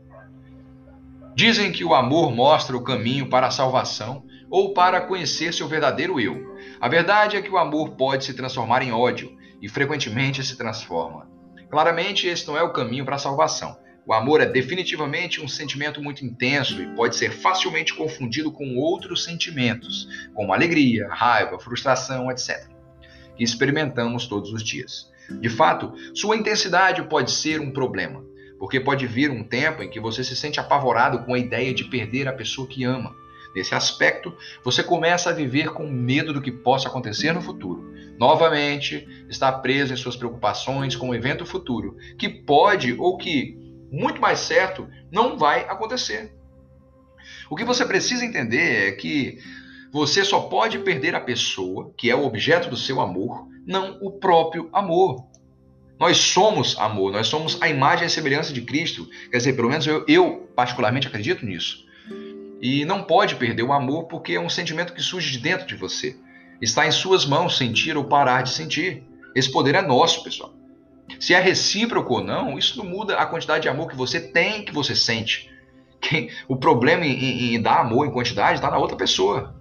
Dizem 1.37 1.71
que 1.71 1.85
o 1.85 1.95
amor 1.95 2.33
mostra 2.33 2.77
o 2.77 2.83
caminho 2.83 3.31
para 3.31 3.47
a 3.47 3.53
salvação 3.53 4.25
ou 4.51 4.75
para 4.75 5.03
conhecer 5.03 5.55
seu 5.55 5.69
verdadeiro 5.69 6.19
eu. 6.19 6.57
A 6.81 6.89
verdade 6.89 7.37
é 7.37 7.43
que 7.43 7.51
o 7.51 7.59
amor 7.59 7.91
pode 7.91 8.25
se 8.25 8.35
transformar 8.35 8.83
em 8.83 8.91
ódio 8.91 9.31
e 9.63 9.69
frequentemente 9.69 10.43
se 10.43 10.59
transforma. 10.59 11.31
Claramente, 11.71 12.27
esse 12.27 12.45
não 12.49 12.59
é 12.59 12.63
o 12.65 12.73
caminho 12.73 13.05
para 13.05 13.15
a 13.15 13.21
salvação. 13.21 13.79
O 14.07 14.13
amor 14.13 14.43
é 14.43 14.47
definitivamente 14.47 15.41
um 15.41 15.49
sentimento 15.49 16.03
muito 16.03 16.25
intenso 16.25 16.81
e 16.83 16.87
pode 16.95 17.17
ser 17.17 17.31
facilmente 17.31 17.95
confundido 17.95 18.53
com 18.53 18.77
outros 18.77 19.25
sentimentos, 19.25 20.07
como 20.35 20.53
alegria, 20.53 21.09
raiva, 21.09 21.59
frustração, 21.59 22.31
etc., 22.31 22.69
que 23.35 23.43
experimentamos 23.43 24.27
todos 24.27 24.53
os 24.53 24.63
dias. 24.63 25.11
De 25.41 25.49
fato, 25.49 25.95
sua 26.15 26.37
intensidade 26.37 27.03
pode 27.05 27.31
ser 27.31 27.63
um 27.63 27.71
problema, 27.71 28.23
porque 28.59 28.79
pode 28.79 29.07
vir 29.07 29.31
um 29.31 29.43
tempo 29.43 29.83
em 29.83 29.89
que 29.89 29.99
você 29.99 30.23
se 30.23 30.37
sente 30.37 30.61
apavorado 30.61 31.25
com 31.25 31.33
a 31.33 31.39
ideia 31.39 31.73
de 31.73 31.85
perder 31.85 32.29
a 32.29 32.33
pessoa 32.33 32.69
que 32.69 32.85
ama. 32.85 33.17
Nesse 33.57 33.75
aspecto, 33.75 34.37
você 34.63 34.83
começa 34.83 35.31
a 35.31 35.33
viver 35.33 35.71
com 35.71 35.87
medo 35.87 36.35
do 36.35 36.43
que 36.43 36.53
possa 36.53 36.89
acontecer 36.89 37.33
no 37.33 37.41
futuro. 37.41 37.95
Novamente, 38.19 39.09
está 39.31 39.51
preso 39.51 39.95
em 39.95 39.97
suas 39.97 40.17
preocupações 40.17 40.95
com 40.95 41.09
o 41.09 41.15
evento 41.15 41.47
futuro, 41.47 41.97
que 42.19 42.29
pode 42.29 42.93
ou 42.99 43.17
que 43.17 43.64
muito 43.91 44.21
mais 44.21 44.41
certo, 44.41 44.89
não 45.11 45.39
vai 45.39 45.61
acontecer. 45.69 46.33
O 47.49 47.57
que 47.57 47.65
você 47.65 47.85
precisa 47.85 48.25
entender 48.25 48.89
é 48.89 48.93
que 48.93 49.39
você 49.93 50.25
só 50.25 50.41
pode 50.41 50.79
perder 50.81 51.15
a 51.15 51.21
pessoa, 51.21 51.93
que 51.97 52.11
é 52.11 52.17
o 52.17 52.25
objeto 52.25 52.69
do 52.69 52.77
seu 52.77 53.01
amor, 53.01 53.47
não 53.67 53.99
o 54.01 54.11
próprio 54.11 54.69
amor. 54.73 55.25
Nós 55.99 56.17
somos 56.17 56.77
amor, 56.79 57.13
nós 57.13 57.29
somos 57.29 57.63
a 57.63 57.69
imagem 57.69 58.07
e 58.07 58.11
semelhança 58.11 58.53
de 58.53 58.63
Cristo. 58.63 59.09
Quer 59.31 59.39
dizer, 59.39 59.53
pelo 59.55 59.69
menos 59.69 59.87
eu, 59.87 60.05
eu 60.09 60.49
particularmente 60.57 61.07
acredito 61.07 61.47
nisso. 61.47 61.85
E 62.61 62.85
não 62.85 63.05
pode 63.05 63.37
perder 63.37 63.63
o 63.63 63.73
amor 63.73 64.05
porque 64.05 64.33
é 64.33 64.41
um 64.41 64.49
sentimento 64.49 64.93
que 64.93 65.03
surge 65.03 65.31
de 65.31 65.39
dentro 65.39 65.67
de 65.67 65.77
você. 65.77 66.17
Está 66.61 66.87
em 66.87 66.91
suas 66.91 67.25
mãos 67.25 67.57
sentir 67.57 67.97
ou 67.97 68.05
parar 68.05 68.43
de 68.43 68.51
sentir. 68.51 69.05
Esse 69.35 69.51
poder 69.51 69.75
é 69.75 69.83
nosso, 69.83 70.25
pessoal. 70.25 70.53
Se 71.21 71.35
é 71.35 71.41
recíproco 71.41 72.15
ou 72.15 72.25
não, 72.25 72.59
isso 72.59 72.79
não 72.79 72.85
muda 72.85 73.17
a 73.17 73.27
quantidade 73.27 73.63
de 73.63 73.69
amor 73.69 73.89
que 73.89 73.97
você 73.97 74.21
tem, 74.21 74.65
que 74.65 74.73
você 74.73 74.95
sente. 74.95 75.51
Quem, 76.01 76.31
o 76.49 76.57
problema 76.57 77.05
em, 77.05 77.55
em, 77.55 77.63
dar 77.63 77.81
amor 77.81 78.07
em 78.07 78.11
quantidade 78.11 78.59
está 78.59 78.71
na 78.71 78.79
outra 78.79 78.97
pessoa. 78.97 79.55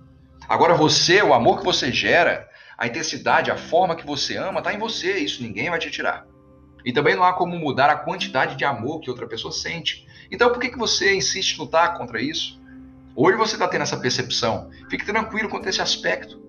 Agora 0.47 0.75
você, 0.75 1.21
o 1.21 1.34
amor 1.34 1.60
que 1.60 1.65
você 1.65 1.91
gera, 1.91 2.49
a 2.77 2.88
intensidade, 2.88 3.49
a 3.49 3.58
forma 3.58 3.95
que 3.95 4.06
você 4.06 4.36
ama, 4.36 4.60
está 4.60 4.73
em 4.73 4.79
você. 4.79 5.17
Isso 5.17 5.41
ninguém 5.41 5.69
vai 5.69 5.79
te 5.79 5.89
tirar. 5.89 6.25
E 6.84 6.91
também 6.91 7.15
não 7.15 7.23
há 7.23 7.34
como 7.34 7.58
mudar 7.58 7.89
a 7.89 7.95
quantidade 7.95 8.58
de 8.58 8.65
amor 8.65 8.99
que 8.99 9.10
outra 9.10 9.27
pessoa 9.27 9.53
sente. 9.53 10.06
Então 10.29 10.49
por 10.49 10.60
que, 10.60 10.69
que 10.69 10.77
você 10.77 11.15
insiste 11.15 11.53
em 11.53 11.60
lutar 11.60 11.97
contra 11.97 12.21
isso? 12.21 12.62
Hoje 13.15 13.38
você 13.38 13.53
está 13.53 13.67
tendo 13.67 13.84
essa 13.84 13.97
percepção. 13.97 14.69
Fique 14.89 15.06
tranquilo 15.06 15.47
quanto 15.47 15.67
a 15.67 15.69
esse 15.69 15.82
aspecto. 15.82 16.41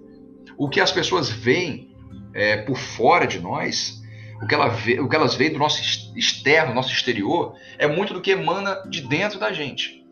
O 0.57 0.68
que 0.68 0.80
as 0.80 0.90
pessoas 0.90 1.30
veem 1.30 1.94
é, 2.33 2.57
por 2.59 2.76
fora 2.76 3.26
de 3.26 3.38
nós 3.38 4.02
o 4.44 4.46
que, 4.46 4.54
ela 4.54 4.68
vê, 4.68 5.00
o 5.00 5.09
que 5.09 5.16
elas 5.16 5.35
veem 5.35 5.52
do 5.52 5.59
nosso 5.59 5.80
externo, 6.14 6.74
nosso 6.74 6.92
exterior, 6.92 7.57
é 7.78 7.87
muito 7.87 8.12
do 8.12 8.20
que 8.20 8.30
emana 8.30 8.83
de 8.87 9.00
dentro 9.00 9.40
da 9.40 9.52
gente. 9.54 10.04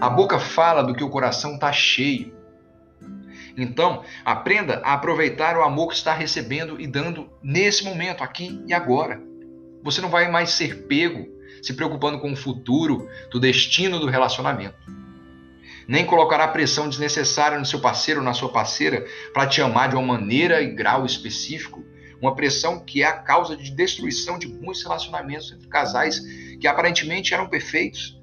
A 0.00 0.10
boca 0.10 0.40
fala 0.40 0.82
do 0.82 0.94
que 0.94 1.04
o 1.04 1.08
coração 1.08 1.54
está 1.54 1.72
cheio. 1.72 2.34
Então, 3.56 4.02
aprenda 4.24 4.82
a 4.84 4.94
aproveitar 4.94 5.56
o 5.56 5.62
amor 5.62 5.88
que 5.88 5.94
está 5.94 6.12
recebendo 6.12 6.80
e 6.80 6.88
dando 6.88 7.30
nesse 7.40 7.84
momento, 7.84 8.24
aqui 8.24 8.62
e 8.66 8.72
agora. 8.72 9.22
Você 9.82 10.00
não 10.00 10.08
vai 10.08 10.28
mais 10.28 10.50
ser 10.50 10.86
pego 10.88 11.28
se 11.62 11.74
preocupando 11.74 12.18
com 12.18 12.32
o 12.32 12.36
futuro, 12.36 13.08
do 13.30 13.38
destino 13.38 14.00
do 14.00 14.06
relacionamento. 14.06 14.78
Nem 15.86 16.04
colocará 16.04 16.48
pressão 16.48 16.88
desnecessária 16.88 17.58
no 17.58 17.66
seu 17.66 17.80
parceiro 17.80 18.20
ou 18.20 18.24
na 18.24 18.32
sua 18.32 18.48
parceira 18.48 19.06
para 19.32 19.46
te 19.46 19.60
amar 19.60 19.88
de 19.88 19.96
uma 19.96 20.18
maneira 20.18 20.62
e 20.62 20.74
grau 20.74 21.04
específico 21.04 21.84
uma 22.20 22.34
pressão 22.34 22.80
que 22.80 23.02
é 23.02 23.06
a 23.06 23.18
causa 23.18 23.56
de 23.56 23.70
destruição 23.70 24.38
de 24.38 24.46
muitos 24.46 24.82
relacionamentos 24.82 25.52
entre 25.52 25.68
casais 25.68 26.20
que 26.60 26.66
aparentemente 26.66 27.32
eram 27.32 27.48
perfeitos. 27.48 28.20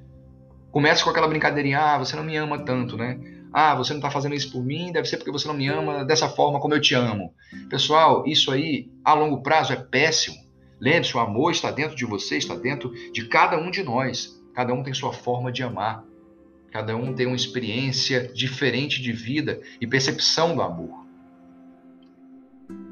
Comece 0.72 1.04
com 1.04 1.10
aquela 1.10 1.28
brincadeirinha, 1.28 1.80
ah, 1.80 1.98
você 1.98 2.16
não 2.16 2.24
me 2.24 2.36
ama 2.36 2.60
tanto, 2.60 2.96
né? 2.96 3.20
Ah, 3.52 3.74
você 3.74 3.94
não 3.94 4.00
está 4.00 4.12
fazendo 4.12 4.36
isso 4.36 4.52
por 4.52 4.64
mim, 4.64 4.92
deve 4.92 5.08
ser 5.08 5.18
porque 5.18 5.32
você 5.32 5.48
não 5.48 5.56
me 5.56 5.68
ama 5.68 6.06
dessa 6.06 6.30
forma 6.30 6.60
como 6.60 6.76
eu 6.76 6.82
te 6.82 6.94
amo. 6.94 7.34
Pessoal, 7.70 8.24
isso 8.28 8.52
aí 8.52 8.92
a 9.04 9.14
longo 9.14 9.42
prazo 9.42 9.74
é 9.74 9.78
péssimo. 9.78 10.38
Lembre-se, 10.80 11.18
o 11.18 11.20
amor 11.20 11.52
está 11.52 11.72
dentro 11.72 11.96
de 11.96 12.06
você, 12.06 12.38
está 12.38 12.56
dentro 12.56 12.92
de 13.12 13.28
cada 13.28 13.58
um 13.58 13.72
de 13.72 13.82
nós. 13.82 14.38
Cada 14.54 14.74
um 14.74 14.84
tem 14.84 14.94
sua 14.94 15.14
forma 15.14 15.52
de 15.52 15.64
amar. 15.64 16.04
Cada 16.72 16.96
um 16.96 17.14
tem 17.14 17.26
uma 17.26 17.36
experiência 17.36 18.32
diferente 18.34 19.02
de 19.02 19.12
vida 19.12 19.60
e 19.82 19.88
percepção 19.88 20.56
do 20.56 20.62
amor. 20.62 21.06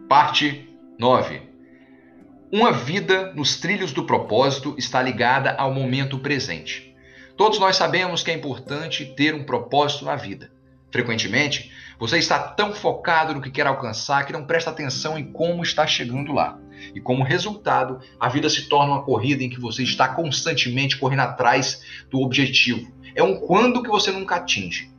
Parte 0.07 0.74
9. 0.97 1.41
Uma 2.51 2.71
vida 2.71 3.34
nos 3.34 3.58
trilhos 3.58 3.91
do 3.91 4.05
propósito 4.05 4.75
está 4.77 5.01
ligada 5.01 5.51
ao 5.58 5.73
momento 5.73 6.19
presente. 6.19 6.95
Todos 7.36 7.60
nós 7.60 7.75
sabemos 7.75 8.23
que 8.23 8.31
é 8.31 8.34
importante 8.34 9.05
ter 9.05 9.36
um 9.36 9.43
propósito 9.43 10.05
na 10.05 10.15
vida. 10.15 10.51
Frequentemente, 10.89 11.69
você 11.99 12.17
está 12.17 12.39
tão 12.39 12.73
focado 12.73 13.34
no 13.34 13.41
que 13.41 13.51
quer 13.51 13.67
alcançar 13.67 14.25
que 14.25 14.31
não 14.31 14.45
presta 14.45 14.69
atenção 14.69 15.17
em 15.17 15.34
como 15.34 15.63
está 15.63 15.86
chegando 15.86 16.31
lá. 16.31 16.58
E 16.93 17.01
como 17.01 17.25
resultado, 17.25 17.99
a 18.17 18.29
vida 18.29 18.49
se 18.49 18.69
torna 18.69 18.93
uma 18.93 19.03
corrida 19.03 19.43
em 19.43 19.49
que 19.49 19.60
você 19.60 19.84
está 19.84 20.08
constantemente 20.08 20.97
correndo 20.97 21.21
atrás 21.21 21.81
do 22.10 22.21
objetivo. 22.21 22.89
É 23.13 23.21
um 23.21 23.38
quando 23.41 23.84
que 23.84 23.89
você 23.89 24.12
nunca 24.12 24.36
atinge. 24.36 24.89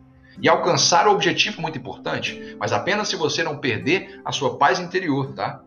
E 0.42 0.46
alcançar 0.46 1.09
o 1.09 1.12
objetivo 1.12 1.59
é 1.59 1.62
muito 1.62 1.78
importante, 1.78 2.54
mas 2.59 2.70
apenas 2.70 3.09
se 3.09 3.16
você 3.16 3.42
não 3.42 3.56
perder 3.56 4.20
a 4.22 4.30
sua 4.30 4.59
paz 4.59 4.78
interior, 4.78 5.32
tá? 5.32 5.62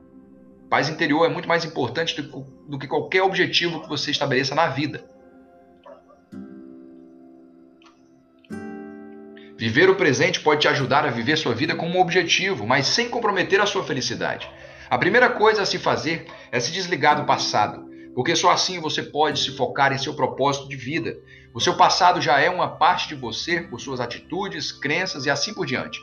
Paz 0.70 0.88
interior 0.88 1.26
é 1.26 1.30
muito 1.30 1.50
mais 1.50 1.66
importante 1.66 2.22
do, 2.22 2.42
do 2.68 2.78
que 2.78 2.88
qualquer 2.88 3.24
objetivo 3.24 3.82
que 3.82 3.90
você 3.90 4.12
estabeleça 4.12 4.54
na 4.54 4.68
vida. 4.68 5.04
Viver 9.58 9.90
o 9.90 9.96
presente 9.96 10.40
pode 10.40 10.62
te 10.62 10.68
ajudar 10.68 11.06
a 11.06 11.12
viver 11.12 11.38
sua 11.38 11.54
vida 11.54 11.76
com 11.76 11.88
um 11.88 12.00
objetivo, 12.00 12.66
mas 12.66 12.88
sem 12.88 13.10
comprometer 13.10 13.60
a 13.60 13.66
sua 13.66 13.84
felicidade. 13.84 14.50
A 14.90 14.98
primeira 14.98 15.30
coisa 15.30 15.64
a 15.64 15.66
se 15.66 15.78
fazer 15.78 16.28
é 16.52 16.60
se 16.60 16.72
desligar 16.72 17.20
do 17.20 17.26
passado, 17.26 17.90
porque 18.16 18.36
só 18.36 18.52
assim 18.52 18.80
você 18.80 19.04
pode 19.04 19.40
se 19.40 19.58
focar 19.58 19.92
em 19.92 19.98
seu 19.98 20.14
propósito 20.14 20.70
de 20.70 20.76
vida. 20.76 21.18
O 21.54 21.60
seu 21.60 21.76
passado 21.76 22.22
já 22.22 22.40
é 22.40 22.50
uma 22.50 22.78
parte 22.78 23.10
de 23.10 23.16
você 23.16 23.60
por 23.62 23.82
suas 23.82 24.00
atitudes, 24.00 24.72
crenças 24.72 25.26
e 25.26 25.30
assim 25.30 25.54
por 25.54 25.66
diante. 25.66 26.00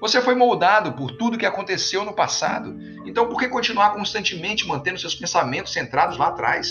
Você 0.00 0.20
foi 0.20 0.34
moldado 0.34 0.92
por 0.92 1.10
tudo 1.12 1.38
que 1.38 1.46
aconteceu 1.46 2.04
no 2.04 2.12
passado, 2.12 2.76
então 3.06 3.28
por 3.28 3.38
que 3.38 3.48
continuar 3.48 3.94
constantemente 3.94 4.66
mantendo 4.66 4.98
seus 4.98 5.14
pensamentos 5.14 5.72
centrados 5.72 6.18
lá 6.18 6.28
atrás? 6.28 6.70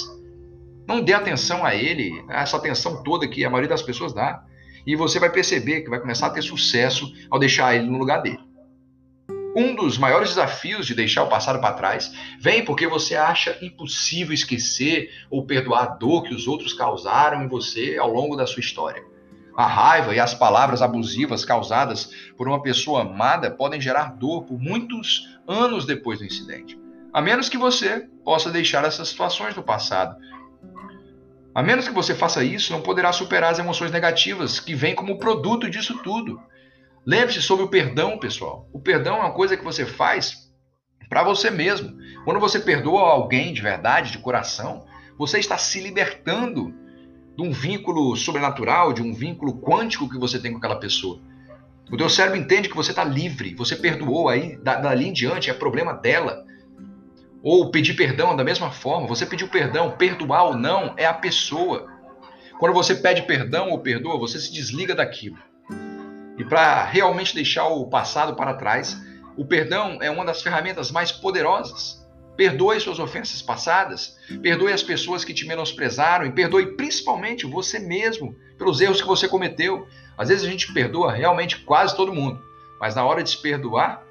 Não 0.88 1.02
dê 1.02 1.14
atenção 1.14 1.66
a 1.66 1.74
ele, 1.74 2.24
a 2.30 2.42
essa 2.42 2.58
atenção 2.58 3.02
toda 3.02 3.28
que 3.28 3.44
a 3.44 3.50
maioria 3.50 3.70
das 3.70 3.82
pessoas 3.82 4.14
dá 4.14 4.44
e 4.86 4.96
você 4.96 5.20
vai 5.20 5.32
perceber 5.32 5.82
que 5.82 5.90
vai 5.90 6.00
começar 6.00 6.28
a 6.28 6.30
ter 6.30 6.44
sucesso 6.44 7.12
ao 7.32 7.40
deixar 7.40 7.76
ele 7.76 7.88
no 7.88 7.98
lugar 7.98 8.22
dele. 8.22 8.40
Um 9.56 9.74
dos 9.74 9.98
maiores 9.98 10.30
desafios 10.30 10.86
de 10.86 10.94
deixar 10.94 11.24
o 11.24 11.30
passado 11.30 11.60
para 11.60 11.74
trás 11.74 12.14
vem 12.40 12.64
porque 12.64 12.86
você 12.88 13.16
acha 13.16 13.58
impossível 13.62 14.34
esquecer 14.34 15.10
ou 15.32 15.46
perdoar 15.46 15.84
a 15.84 15.96
dor 15.96 16.24
que 16.24 16.36
os 16.36 16.46
outros 16.46 16.74
causaram 16.74 17.42
em 17.42 17.48
você 17.48 17.98
ao 17.98 18.12
longo 18.12 18.36
da 18.36 18.46
sua 18.46 18.60
história. 18.60 19.02
A 19.58 19.66
raiva 19.66 20.14
e 20.14 20.20
as 20.20 20.34
palavras 20.34 20.82
abusivas 20.82 21.46
causadas 21.46 22.12
por 22.38 22.48
uma 22.48 22.62
pessoa 22.62 23.02
amada 23.02 23.52
podem 23.52 23.80
gerar 23.80 24.16
dor 24.16 24.44
por 24.44 24.60
muitos 24.60 25.40
anos 25.48 25.86
depois 25.86 26.20
do 26.20 26.26
incidente. 26.26 26.78
A 27.14 27.22
menos 27.22 27.48
que 27.48 27.58
você 27.58 28.08
possa 28.24 28.52
deixar 28.52 28.84
essas 28.84 29.08
situações 29.08 29.56
do 29.56 29.64
passado 29.64 30.18
a 31.56 31.64
menos 31.64 31.88
que 31.88 31.94
você 31.94 32.14
faça 32.14 32.44
isso, 32.44 32.74
não 32.74 32.82
poderá 32.82 33.14
superar 33.14 33.50
as 33.50 33.60
emoções 33.60 33.90
negativas 33.90 34.60
que 34.60 34.76
vêm 34.76 34.94
como 34.94 35.18
produto 35.18 35.70
disso 35.70 35.98
tudo. 36.04 36.38
Lembre-se 37.06 37.42
sobre 37.42 37.64
o 37.64 37.70
perdão, 37.70 38.20
pessoal. 38.20 38.68
O 38.74 38.80
perdão 38.82 39.16
é 39.16 39.20
uma 39.22 39.32
coisa 39.32 39.56
que 39.56 39.64
você 39.64 39.86
faz 39.86 40.52
para 41.08 41.24
você 41.24 41.50
mesmo. 41.50 41.98
Quando 42.26 42.42
você 42.42 42.60
perdoa 42.60 43.10
alguém 43.10 43.54
de 43.54 43.62
verdade, 43.62 44.12
de 44.12 44.18
coração, 44.18 44.86
você 45.18 45.40
está 45.40 45.58
se 45.58 45.80
libertando 45.80 46.76
de 47.36 47.44
um 47.44 47.52
vínculo 47.52 48.16
sobrenatural, 48.16 48.94
de 48.94 49.02
um 49.02 49.14
vínculo 49.14 49.60
quântico 49.60 50.10
que 50.10 50.18
você 50.18 50.40
tem 50.40 50.52
com 50.52 50.58
aquela 50.58 50.80
pessoa. 50.80 51.20
O 51.92 51.98
teu 51.98 52.10
cérebro 52.10 52.40
entende 52.40 52.70
que 52.70 52.76
você 52.76 52.92
está 52.92 53.04
livre, 53.04 53.54
você 53.54 53.76
perdoou 53.76 54.28
aí, 54.30 54.58
dali 54.58 55.08
em 55.08 55.14
diante 55.14 55.50
é 55.50 55.54
problema 55.54 55.94
dela. 55.94 56.46
Ou 57.44 57.70
pedir 57.70 57.94
perdão 57.94 58.36
da 58.36 58.44
mesma 58.44 58.72
forma, 58.72 59.08
você 59.08 59.26
pediu 59.26 59.48
perdão, 59.48 59.92
perdoar 59.92 60.46
ou 60.46 60.58
não 60.58 60.96
é 60.98 61.06
a 61.06 61.14
pessoa. 61.14 61.88
Quando 62.60 62.74
você 62.74 62.96
pede 62.96 63.22
perdão 63.24 63.70
ou 63.70 63.80
perdoa, 63.80 64.18
você 64.18 64.40
se 64.40 64.52
desliga 64.52 64.96
daquilo. 64.96 65.38
E 66.38 66.44
para 66.44 66.84
realmente 66.86 67.36
deixar 67.36 67.68
o 67.68 67.88
passado 67.88 68.36
para 68.36 68.56
trás, 68.56 69.00
o 69.38 69.46
perdão 69.46 70.00
é 70.02 70.10
uma 70.10 70.26
das 70.26 70.42
ferramentas 70.42 70.90
mais 70.90 71.12
poderosas. 71.12 72.05
Perdoe 72.38 72.80
suas 72.80 73.00
ofensas 73.00 73.42
passadas, 73.42 74.18
perdoe 74.42 74.74
as 74.74 74.84
pessoas 74.84 75.24
que 75.24 75.34
te 75.34 75.48
menosprezaram 75.48 76.26
e 76.26 76.32
perdoe 76.32 76.76
principalmente 76.76 77.46
você 77.46 77.80
mesmo 77.80 78.36
pelos 78.58 78.82
erros 78.82 79.02
que 79.02 79.08
você 79.08 79.28
cometeu. 79.28 79.88
Às 80.18 80.30
vezes 80.30 80.46
a 80.46 80.50
gente 80.50 80.74
perdoa 80.74 81.14
realmente 81.14 81.60
quase 81.60 81.96
todo 81.96 82.14
mundo, 82.14 82.42
mas 82.80 82.96
na 82.96 83.06
hora 83.06 83.24
de 83.24 83.30
se 83.30 83.42
perdoar, 83.42 84.06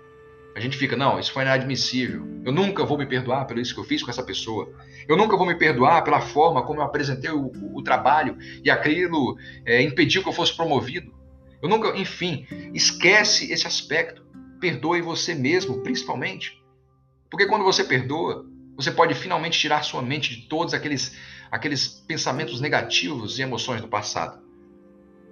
a 0.54 0.60
gente 0.60 0.76
fica, 0.76 0.96
não, 0.96 1.18
isso 1.18 1.32
foi 1.32 1.42
inadmissível. 1.42 2.24
Eu 2.44 2.52
nunca 2.52 2.84
vou 2.84 2.96
me 2.96 3.06
perdoar 3.06 3.44
pelo 3.44 3.60
isso 3.60 3.74
que 3.74 3.80
eu 3.80 3.84
fiz 3.84 4.02
com 4.02 4.10
essa 4.10 4.22
pessoa. 4.22 4.72
Eu 5.08 5.16
nunca 5.16 5.36
vou 5.36 5.46
me 5.46 5.56
perdoar 5.56 6.02
pela 6.04 6.20
forma 6.20 6.62
como 6.62 6.80
eu 6.80 6.84
apresentei 6.84 7.30
o, 7.30 7.46
o, 7.46 7.78
o 7.78 7.82
trabalho 7.82 8.38
e 8.62 8.70
aquilo 8.70 9.36
é, 9.66 9.82
impediu 9.82 10.22
que 10.22 10.28
eu 10.28 10.32
fosse 10.32 10.54
promovido. 10.54 11.12
Eu 11.60 11.68
nunca, 11.68 11.96
enfim, 11.96 12.46
esquece 12.72 13.52
esse 13.52 13.66
aspecto. 13.66 14.24
Perdoe 14.60 15.02
você 15.02 15.34
mesmo, 15.34 15.82
principalmente. 15.82 16.62
Porque 17.34 17.46
quando 17.46 17.64
você 17.64 17.82
perdoa, 17.82 18.46
você 18.76 18.92
pode 18.92 19.12
finalmente 19.12 19.58
tirar 19.58 19.82
sua 19.82 20.00
mente 20.00 20.36
de 20.36 20.42
todos 20.42 20.72
aqueles, 20.72 21.16
aqueles 21.50 21.88
pensamentos 21.88 22.60
negativos 22.60 23.38
e 23.40 23.42
emoções 23.42 23.80
do 23.80 23.88
passado. 23.88 24.40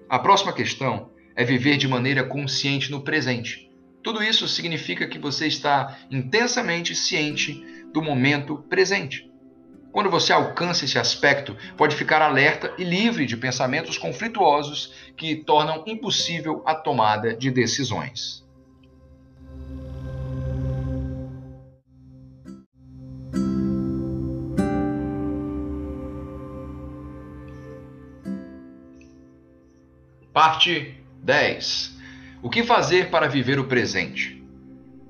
A 0.09 0.19
próxima 0.19 0.53
questão 0.53 1.11
é 1.37 1.45
viver 1.45 1.77
de 1.77 1.87
maneira 1.87 2.25
consciente 2.25 2.91
no 2.91 3.03
presente 3.03 3.73
tudo 4.03 4.23
isso 4.23 4.49
significa 4.49 5.07
que 5.07 5.19
você 5.19 5.47
está 5.47 5.97
intensamente 6.11 6.95
ciente 6.95 7.65
do 7.93 8.03
momento 8.03 8.59
presente. 8.69 9.31
Quando 9.93 10.11
você 10.11 10.33
alcança 10.33 10.85
esse 10.85 10.99
aspecto, 10.99 11.57
pode 11.77 11.95
ficar 11.95 12.21
alerta 12.21 12.75
e 12.79 12.83
livre 12.83 13.27
de 13.27 13.37
pensamentos 13.37 13.97
conflituosos 13.97 14.93
que 15.17 15.37
tornam 15.37 15.85
impossível 15.87 16.62
a 16.67 16.75
tomada 16.75 17.37
de 17.37 17.51
decisões. 17.51 18.41
Parte 30.33 30.99
10 31.23 31.92
o 32.42 32.51
que 32.51 32.64
fazer 32.64 33.09
para 33.09 33.29
viver 33.29 33.61
o 33.61 33.68
presente? 33.68 34.42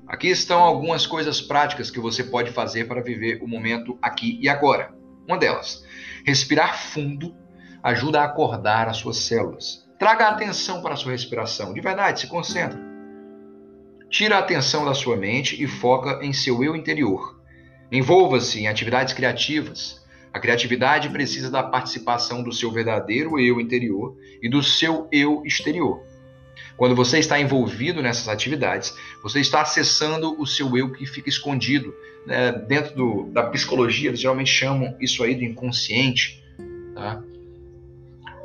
Aqui 0.07 0.27
estão 0.27 0.59
algumas 0.59 1.07
coisas 1.07 1.41
práticas 1.41 1.89
que 1.89 1.99
você 1.99 2.23
pode 2.23 2.51
fazer 2.51 2.87
para 2.87 3.01
viver 3.01 3.41
o 3.41 3.47
momento 3.47 3.97
aqui 3.99 4.37
e 4.39 4.47
agora. 4.47 4.93
Uma 5.27 5.35
delas, 5.35 5.83
respirar 6.23 6.77
fundo 6.77 7.35
ajuda 7.81 8.21
a 8.21 8.25
acordar 8.25 8.87
as 8.87 8.97
suas 8.97 9.17
células. 9.17 9.83
Traga 9.97 10.27
atenção 10.27 10.83
para 10.83 10.93
a 10.93 10.95
sua 10.95 11.13
respiração. 11.13 11.73
De 11.73 11.81
verdade, 11.81 12.19
se 12.19 12.27
concentre. 12.27 12.79
Tira 14.11 14.35
a 14.35 14.39
atenção 14.39 14.85
da 14.85 14.93
sua 14.93 15.17
mente 15.17 15.61
e 15.61 15.65
foca 15.65 16.23
em 16.23 16.33
seu 16.33 16.63
eu 16.63 16.75
interior. 16.75 17.41
Envolva-se 17.91 18.59
em 18.59 18.67
atividades 18.67 19.15
criativas. 19.15 20.02
A 20.33 20.39
criatividade 20.39 21.09
precisa 21.09 21.51
da 21.51 21.61
participação 21.61 22.41
do 22.41 22.51
seu 22.51 22.71
verdadeiro 22.71 23.39
eu 23.39 23.61
interior 23.61 24.17
e 24.41 24.49
do 24.49 24.63
seu 24.63 25.07
eu 25.11 25.43
exterior. 25.45 26.01
Quando 26.75 26.95
você 26.95 27.19
está 27.19 27.39
envolvido 27.39 28.01
nessas 28.01 28.27
atividades, 28.27 28.97
você 29.21 29.39
está 29.39 29.61
acessando 29.61 30.35
o 30.41 30.47
seu 30.47 30.75
eu 30.75 30.91
que 30.91 31.05
fica 31.05 31.29
escondido. 31.29 31.93
Né? 32.25 32.51
Dentro 32.67 32.95
do, 32.95 33.23
da 33.31 33.43
psicologia, 33.43 34.09
eles 34.09 34.19
geralmente 34.19 34.49
chamam 34.49 34.95
isso 34.99 35.23
aí 35.23 35.35
de 35.35 35.45
inconsciente. 35.45 36.43
Tá? 36.95 37.21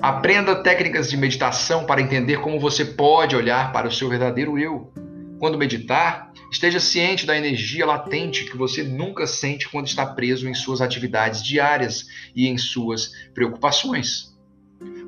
Aprenda 0.01 0.62
técnicas 0.62 1.09
de 1.09 1.16
meditação 1.16 1.87
para 1.87 2.03
entender 2.03 2.40
como 2.40 2.61
você 2.61 2.85
pode 2.85 3.35
olhar 3.35 3.72
para 3.72 3.88
o 3.88 3.92
seu 3.92 4.11
verdadeiro 4.11 4.59
eu. 4.59 4.92
Quando 5.38 5.57
meditar, 5.57 6.33
esteja 6.51 6.81
ciente 6.81 7.24
da 7.24 7.37
energia 7.37 7.87
latente 7.87 8.44
que 8.44 8.57
você 8.57 8.83
nunca 8.83 9.27
sente 9.27 9.68
quando 9.68 9.87
está 9.87 10.05
preso 10.05 10.48
em 10.48 10.55
suas 10.55 10.81
atividades 10.81 11.44
diárias 11.44 12.07
e 12.35 12.48
em 12.48 12.59
suas 12.59 13.12
preocupações. 13.33 14.37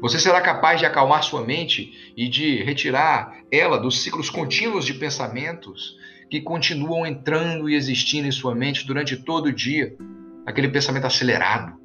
Você 0.00 0.20
será 0.20 0.40
capaz 0.40 0.78
de 0.78 0.86
acalmar 0.86 1.24
sua 1.24 1.44
mente 1.44 2.12
e 2.16 2.28
de 2.28 2.62
retirar 2.62 3.40
ela 3.50 3.76
dos 3.76 4.02
ciclos 4.02 4.30
contínuos 4.30 4.86
de 4.86 4.94
pensamentos 4.94 5.96
que 6.30 6.40
continuam 6.40 7.04
entrando 7.04 7.68
e 7.68 7.74
existindo 7.74 8.28
em 8.28 8.32
sua 8.32 8.54
mente 8.54 8.86
durante 8.86 9.16
todo 9.16 9.46
o 9.46 9.52
dia, 9.52 9.96
aquele 10.46 10.68
pensamento 10.68 11.06
acelerado. 11.06 11.78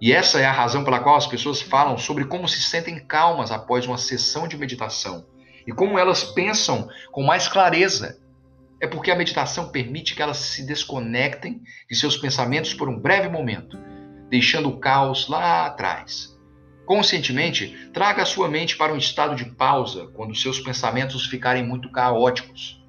E 0.00 0.12
essa 0.12 0.38
é 0.38 0.44
a 0.44 0.52
razão 0.52 0.84
pela 0.84 1.00
qual 1.00 1.16
as 1.16 1.26
pessoas 1.26 1.62
falam 1.62 1.96
sobre 1.96 2.26
como 2.26 2.46
se 2.46 2.60
sentem 2.60 2.98
calmas 2.98 3.50
após 3.50 3.86
uma 3.86 3.96
sessão 3.96 4.46
de 4.46 4.58
meditação 4.58 5.26
e 5.66 5.72
como 5.72 5.98
elas 5.98 6.24
pensam 6.24 6.88
com 7.10 7.22
mais 7.22 7.48
clareza. 7.48 8.18
É 8.80 8.86
porque 8.86 9.10
a 9.10 9.16
meditação 9.16 9.70
permite 9.70 10.14
que 10.14 10.22
elas 10.22 10.36
se 10.36 10.66
desconectem 10.66 11.62
de 11.88 11.96
seus 11.96 12.16
pensamentos 12.16 12.74
por 12.74 12.88
um 12.88 12.98
breve 12.98 13.28
momento, 13.28 13.78
deixando 14.28 14.68
o 14.68 14.78
caos 14.78 15.28
lá 15.28 15.66
atrás. 15.66 16.34
Conscientemente, 16.84 17.88
traga 17.94 18.22
a 18.22 18.26
sua 18.26 18.48
mente 18.48 18.76
para 18.76 18.92
um 18.92 18.98
estado 18.98 19.34
de 19.34 19.46
pausa 19.46 20.08
quando 20.14 20.34
seus 20.34 20.60
pensamentos 20.60 21.24
ficarem 21.26 21.66
muito 21.66 21.90
caóticos. 21.90 22.82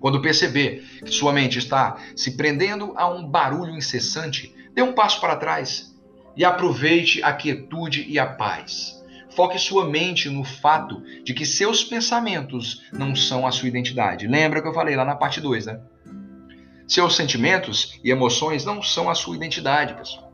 Quando 0.00 0.22
perceber 0.22 0.82
que 1.04 1.10
sua 1.10 1.32
mente 1.32 1.58
está 1.58 1.98
se 2.16 2.36
prendendo 2.36 2.94
a 2.96 3.08
um 3.08 3.26
barulho 3.26 3.76
incessante, 3.76 4.54
dê 4.74 4.82
um 4.82 4.92
passo 4.92 5.20
para 5.20 5.36
trás 5.36 5.94
e 6.36 6.44
aproveite 6.44 7.22
a 7.22 7.32
quietude 7.32 8.04
e 8.08 8.18
a 8.18 8.26
paz. 8.26 9.03
Foque 9.34 9.58
sua 9.58 9.84
mente 9.84 10.28
no 10.28 10.44
fato 10.44 11.02
de 11.24 11.34
que 11.34 11.44
seus 11.44 11.82
pensamentos 11.82 12.82
não 12.92 13.16
são 13.16 13.46
a 13.46 13.50
sua 13.50 13.68
identidade. 13.68 14.28
Lembra 14.28 14.62
que 14.62 14.68
eu 14.68 14.74
falei 14.74 14.94
lá 14.94 15.04
na 15.04 15.16
parte 15.16 15.40
2, 15.40 15.66
né? 15.66 15.80
Seus 16.86 17.16
sentimentos 17.16 17.98
e 18.04 18.10
emoções 18.10 18.64
não 18.64 18.82
são 18.82 19.10
a 19.10 19.14
sua 19.14 19.34
identidade, 19.34 19.94
pessoal. 19.94 20.30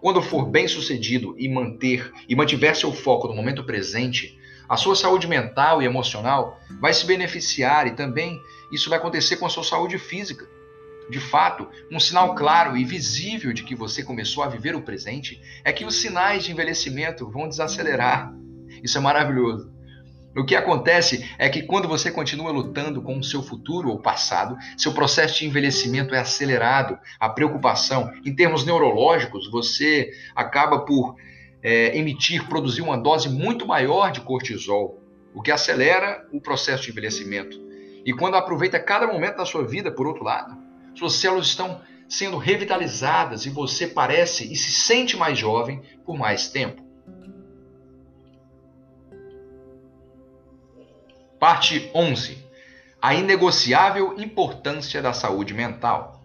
Quando 0.00 0.20
for 0.20 0.44
bem 0.46 0.66
sucedido 0.66 1.34
e 1.38 1.48
manter 1.48 2.12
e 2.28 2.34
mantiver 2.34 2.74
seu 2.74 2.92
foco 2.92 3.28
no 3.28 3.34
momento 3.34 3.64
presente, 3.64 4.36
a 4.68 4.76
sua 4.76 4.96
saúde 4.96 5.26
mental 5.26 5.80
e 5.80 5.84
emocional 5.84 6.58
vai 6.80 6.92
se 6.92 7.06
beneficiar 7.06 7.86
e 7.86 7.92
também 7.92 8.40
isso 8.72 8.90
vai 8.90 8.98
acontecer 8.98 9.36
com 9.36 9.46
a 9.46 9.50
sua 9.50 9.62
saúde 9.62 9.98
física. 9.98 10.46
De 11.10 11.20
fato, 11.20 11.68
um 11.90 12.00
sinal 12.00 12.34
claro 12.34 12.76
e 12.76 12.84
visível 12.84 13.52
de 13.52 13.62
que 13.62 13.74
você 13.74 14.02
começou 14.02 14.42
a 14.42 14.48
viver 14.48 14.74
o 14.74 14.82
presente 14.82 15.40
é 15.64 15.72
que 15.72 15.84
os 15.84 16.00
sinais 16.00 16.44
de 16.44 16.52
envelhecimento 16.52 17.30
vão 17.30 17.48
desacelerar. 17.48 18.32
Isso 18.82 18.98
é 18.98 19.00
maravilhoso. 19.00 19.72
O 20.34 20.46
que 20.46 20.56
acontece 20.56 21.30
é 21.38 21.48
que 21.48 21.62
quando 21.62 21.86
você 21.86 22.10
continua 22.10 22.50
lutando 22.50 23.02
com 23.02 23.18
o 23.18 23.24
seu 23.24 23.42
futuro 23.42 23.90
ou 23.90 23.98
passado, 23.98 24.56
seu 24.78 24.94
processo 24.94 25.38
de 25.38 25.46
envelhecimento 25.46 26.14
é 26.14 26.18
acelerado. 26.18 26.98
A 27.20 27.28
preocupação, 27.28 28.10
em 28.24 28.34
termos 28.34 28.64
neurológicos, 28.64 29.50
você 29.50 30.10
acaba 30.34 30.86
por 30.86 31.16
é, 31.62 31.96
emitir, 31.96 32.48
produzir 32.48 32.80
uma 32.80 32.96
dose 32.96 33.28
muito 33.28 33.66
maior 33.66 34.10
de 34.10 34.22
cortisol, 34.22 35.02
o 35.34 35.42
que 35.42 35.52
acelera 35.52 36.26
o 36.32 36.40
processo 36.40 36.84
de 36.84 36.90
envelhecimento. 36.90 37.60
E 38.04 38.12
quando 38.12 38.36
aproveita 38.36 38.80
cada 38.80 39.06
momento 39.06 39.36
da 39.36 39.44
sua 39.44 39.66
vida, 39.66 39.92
por 39.92 40.06
outro 40.06 40.24
lado, 40.24 40.61
suas 40.94 41.14
células 41.14 41.46
estão 41.46 41.80
sendo 42.08 42.36
revitalizadas 42.36 43.46
e 43.46 43.50
você 43.50 43.86
parece 43.86 44.52
e 44.52 44.54
se 44.54 44.70
sente 44.70 45.16
mais 45.16 45.38
jovem 45.38 45.82
por 46.04 46.18
mais 46.18 46.48
tempo. 46.48 46.82
Parte 51.40 51.90
11. 51.94 52.38
A 53.00 53.14
inegociável 53.14 54.14
importância 54.20 55.02
da 55.02 55.12
saúde 55.12 55.54
mental. 55.54 56.22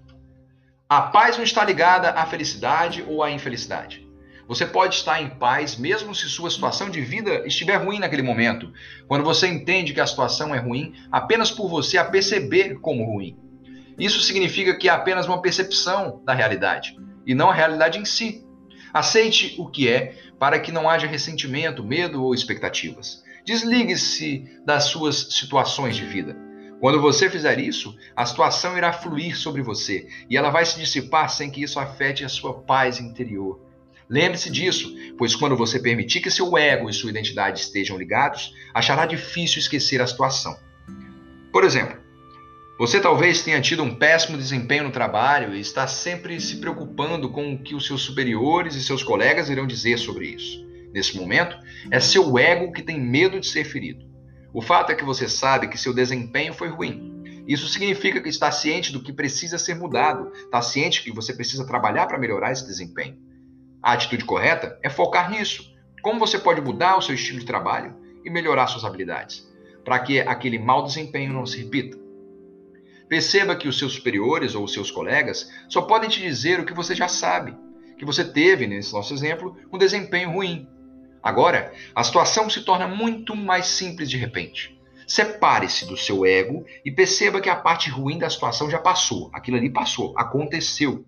A 0.89 1.01
paz 1.01 1.37
não 1.37 1.43
está 1.43 1.65
ligada 1.65 2.11
à 2.11 2.25
felicidade 2.25 3.03
ou 3.07 3.23
à 3.23 3.31
infelicidade. 3.31 4.07
Você 4.47 4.65
pode 4.65 4.95
estar 4.95 5.21
em 5.21 5.29
paz 5.29 5.75
mesmo 5.75 6.13
se 6.13 6.29
sua 6.29 6.49
situação 6.49 6.89
de 6.89 7.01
vida 7.01 7.45
estiver 7.47 7.75
ruim 7.77 7.99
naquele 7.99 8.21
momento, 8.21 8.71
quando 9.07 9.23
você 9.23 9.47
entende 9.47 9.93
que 9.93 9.99
a 9.99 10.07
situação 10.07 10.53
é 10.53 10.59
ruim 10.59 10.93
apenas 11.11 11.49
por 11.49 11.67
você 11.67 11.97
a 11.97 12.05
perceber 12.05 12.79
como 12.79 13.03
ruim. 13.03 13.46
Isso 13.97 14.21
significa 14.21 14.75
que 14.75 14.87
é 14.87 14.91
apenas 14.91 15.25
uma 15.25 15.41
percepção 15.41 16.21
da 16.23 16.33
realidade 16.33 16.95
e 17.25 17.33
não 17.33 17.49
a 17.49 17.53
realidade 17.53 17.99
em 17.99 18.05
si. 18.05 18.45
Aceite 18.93 19.55
o 19.57 19.69
que 19.69 19.89
é 19.89 20.15
para 20.39 20.59
que 20.59 20.71
não 20.71 20.89
haja 20.89 21.07
ressentimento, 21.07 21.83
medo 21.83 22.23
ou 22.23 22.33
expectativas. 22.33 23.23
Desligue-se 23.45 24.45
das 24.65 24.85
suas 24.85 25.27
situações 25.31 25.95
de 25.95 26.05
vida. 26.05 26.35
Quando 26.79 27.01
você 27.01 27.27
fizer 27.29 27.59
isso, 27.59 27.95
a 28.15 28.25
situação 28.25 28.77
irá 28.77 28.93
fluir 28.93 29.35
sobre 29.35 29.63
você 29.63 30.07
e 30.29 30.37
ela 30.37 30.51
vai 30.51 30.63
se 30.63 30.79
dissipar 30.79 31.29
sem 31.29 31.49
que 31.49 31.63
isso 31.63 31.79
afete 31.79 32.23
a 32.23 32.29
sua 32.29 32.61
paz 32.61 32.99
interior. 32.99 33.59
Lembre-se 34.09 34.49
disso, 34.51 34.95
pois 35.17 35.35
quando 35.35 35.57
você 35.57 35.79
permitir 35.79 36.21
que 36.21 36.29
seu 36.29 36.55
ego 36.55 36.89
e 36.89 36.93
sua 36.93 37.09
identidade 37.09 37.61
estejam 37.61 37.97
ligados, 37.97 38.53
achará 38.73 39.05
difícil 39.05 39.59
esquecer 39.59 40.01
a 40.01 40.07
situação. 40.07 40.55
Por 41.51 41.63
exemplo, 41.63 41.99
você 42.77 42.99
talvez 42.99 43.41
tenha 43.41 43.59
tido 43.59 43.81
um 43.81 43.95
péssimo 43.95 44.37
desempenho 44.37 44.83
no 44.83 44.91
trabalho 44.91 45.55
e 45.55 45.59
está 45.59 45.87
sempre 45.87 46.39
se 46.39 46.57
preocupando 46.57 47.27
com 47.29 47.53
o 47.53 47.57
que 47.57 47.73
os 47.73 47.87
seus 47.87 48.03
superiores 48.03 48.75
e 48.75 48.83
seus 48.83 49.01
colegas 49.01 49.49
irão 49.49 49.65
dizer 49.65 49.97
sobre 49.97 50.27
isso. 50.27 50.63
Nesse 50.93 51.17
momento, 51.17 51.57
é 51.89 51.99
seu 51.99 52.37
ego 52.37 52.71
que 52.71 52.83
tem 52.83 52.99
medo 52.99 53.39
de 53.39 53.47
ser 53.47 53.63
ferido. 53.63 54.05
O 54.53 54.61
fato 54.61 54.91
é 54.91 54.95
que 54.95 55.03
você 55.03 55.27
sabe 55.27 55.67
que 55.67 55.77
seu 55.77 55.91
desempenho 55.93 56.53
foi 56.53 56.67
ruim. 56.67 57.45
Isso 57.47 57.67
significa 57.67 58.21
que 58.21 58.29
está 58.29 58.51
ciente 58.51 58.93
do 58.93 59.01
que 59.01 59.11
precisa 59.11 59.57
ser 59.57 59.75
mudado, 59.75 60.31
está 60.33 60.61
ciente 60.61 61.03
que 61.03 61.11
você 61.11 61.33
precisa 61.33 61.65
trabalhar 61.65 62.05
para 62.05 62.19
melhorar 62.19 62.51
esse 62.51 62.65
desempenho. 62.65 63.17
A 63.81 63.93
atitude 63.93 64.23
correta 64.23 64.77
é 64.83 64.89
focar 64.89 65.31
nisso. 65.31 65.63
Como 66.03 66.19
você 66.19 66.37
pode 66.37 66.61
mudar 66.61 66.97
o 66.97 67.01
seu 67.01 67.15
estilo 67.15 67.39
de 67.39 67.45
trabalho 67.45 67.95
e 68.23 68.29
melhorar 68.29 68.67
suas 68.67 68.85
habilidades, 68.85 69.47
para 69.83 69.97
que 69.99 70.19
aquele 70.19 70.59
mau 70.59 70.83
desempenho 70.83 71.33
não 71.33 71.45
se 71.45 71.57
repita. 71.57 72.06
Perceba 73.07 73.55
que 73.55 73.67
os 73.67 73.79
seus 73.79 73.93
superiores 73.93 74.53
ou 74.53 74.63
os 74.63 74.73
seus 74.73 74.91
colegas 74.91 75.49
só 75.69 75.81
podem 75.81 76.09
te 76.09 76.19
dizer 76.19 76.59
o 76.59 76.65
que 76.65 76.73
você 76.73 76.93
já 76.93 77.07
sabe, 77.07 77.55
que 77.97 78.05
você 78.05 78.23
teve, 78.23 78.67
nesse 78.67 78.93
nosso 78.93 79.13
exemplo, 79.13 79.57
um 79.71 79.77
desempenho 79.77 80.31
ruim. 80.31 80.67
Agora, 81.23 81.73
a 81.95 82.03
situação 82.03 82.49
se 82.49 82.61
torna 82.61 82.87
muito 82.87 83.35
mais 83.35 83.67
simples 83.67 84.09
de 84.09 84.17
repente. 84.17 84.77
Separe-se 85.07 85.85
do 85.85 85.95
seu 85.95 86.25
ego 86.25 86.65
e 86.83 86.91
perceba 86.91 87.39
que 87.39 87.49
a 87.49 87.55
parte 87.55 87.89
ruim 87.89 88.17
da 88.17 88.29
situação 88.29 88.69
já 88.69 88.77
passou. 88.77 89.29
Aquilo 89.33 89.57
ali 89.57 89.69
passou, 89.69 90.13
aconteceu. 90.17 91.05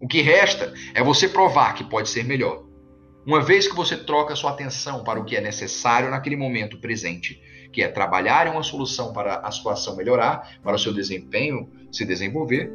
O 0.00 0.08
que 0.08 0.22
resta 0.22 0.72
é 0.94 1.02
você 1.02 1.28
provar 1.28 1.74
que 1.74 1.84
pode 1.84 2.08
ser 2.08 2.24
melhor. 2.24 2.64
Uma 3.26 3.42
vez 3.42 3.68
que 3.68 3.76
você 3.76 3.96
troca 3.98 4.34
sua 4.34 4.50
atenção 4.50 5.04
para 5.04 5.20
o 5.20 5.24
que 5.24 5.36
é 5.36 5.40
necessário 5.40 6.10
naquele 6.10 6.36
momento 6.36 6.80
presente, 6.80 7.40
que 7.72 7.82
é 7.82 7.88
trabalhar 7.88 8.46
em 8.46 8.50
uma 8.50 8.62
solução 8.62 9.12
para 9.12 9.36
a 9.36 9.50
situação 9.50 9.96
melhorar, 9.96 10.58
para 10.62 10.76
o 10.76 10.78
seu 10.78 10.92
desempenho 10.92 11.70
se 11.92 12.04
desenvolver, 12.04 12.72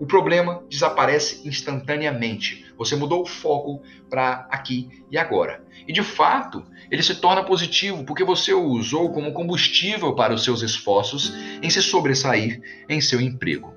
o 0.00 0.06
problema 0.06 0.62
desaparece 0.68 1.46
instantaneamente. 1.46 2.64
Você 2.76 2.94
mudou 2.94 3.22
o 3.22 3.26
foco 3.26 3.82
para 4.08 4.46
aqui 4.50 5.04
e 5.10 5.18
agora. 5.18 5.64
E 5.86 5.92
de 5.92 6.02
fato, 6.02 6.64
ele 6.90 7.02
se 7.02 7.16
torna 7.16 7.42
positivo 7.42 8.04
porque 8.04 8.22
você 8.22 8.52
o 8.52 8.62
usou 8.62 9.12
como 9.12 9.32
combustível 9.32 10.14
para 10.14 10.32
os 10.32 10.44
seus 10.44 10.62
esforços 10.62 11.32
em 11.60 11.68
se 11.68 11.82
sobressair 11.82 12.60
em 12.88 13.00
seu 13.00 13.20
emprego. 13.20 13.74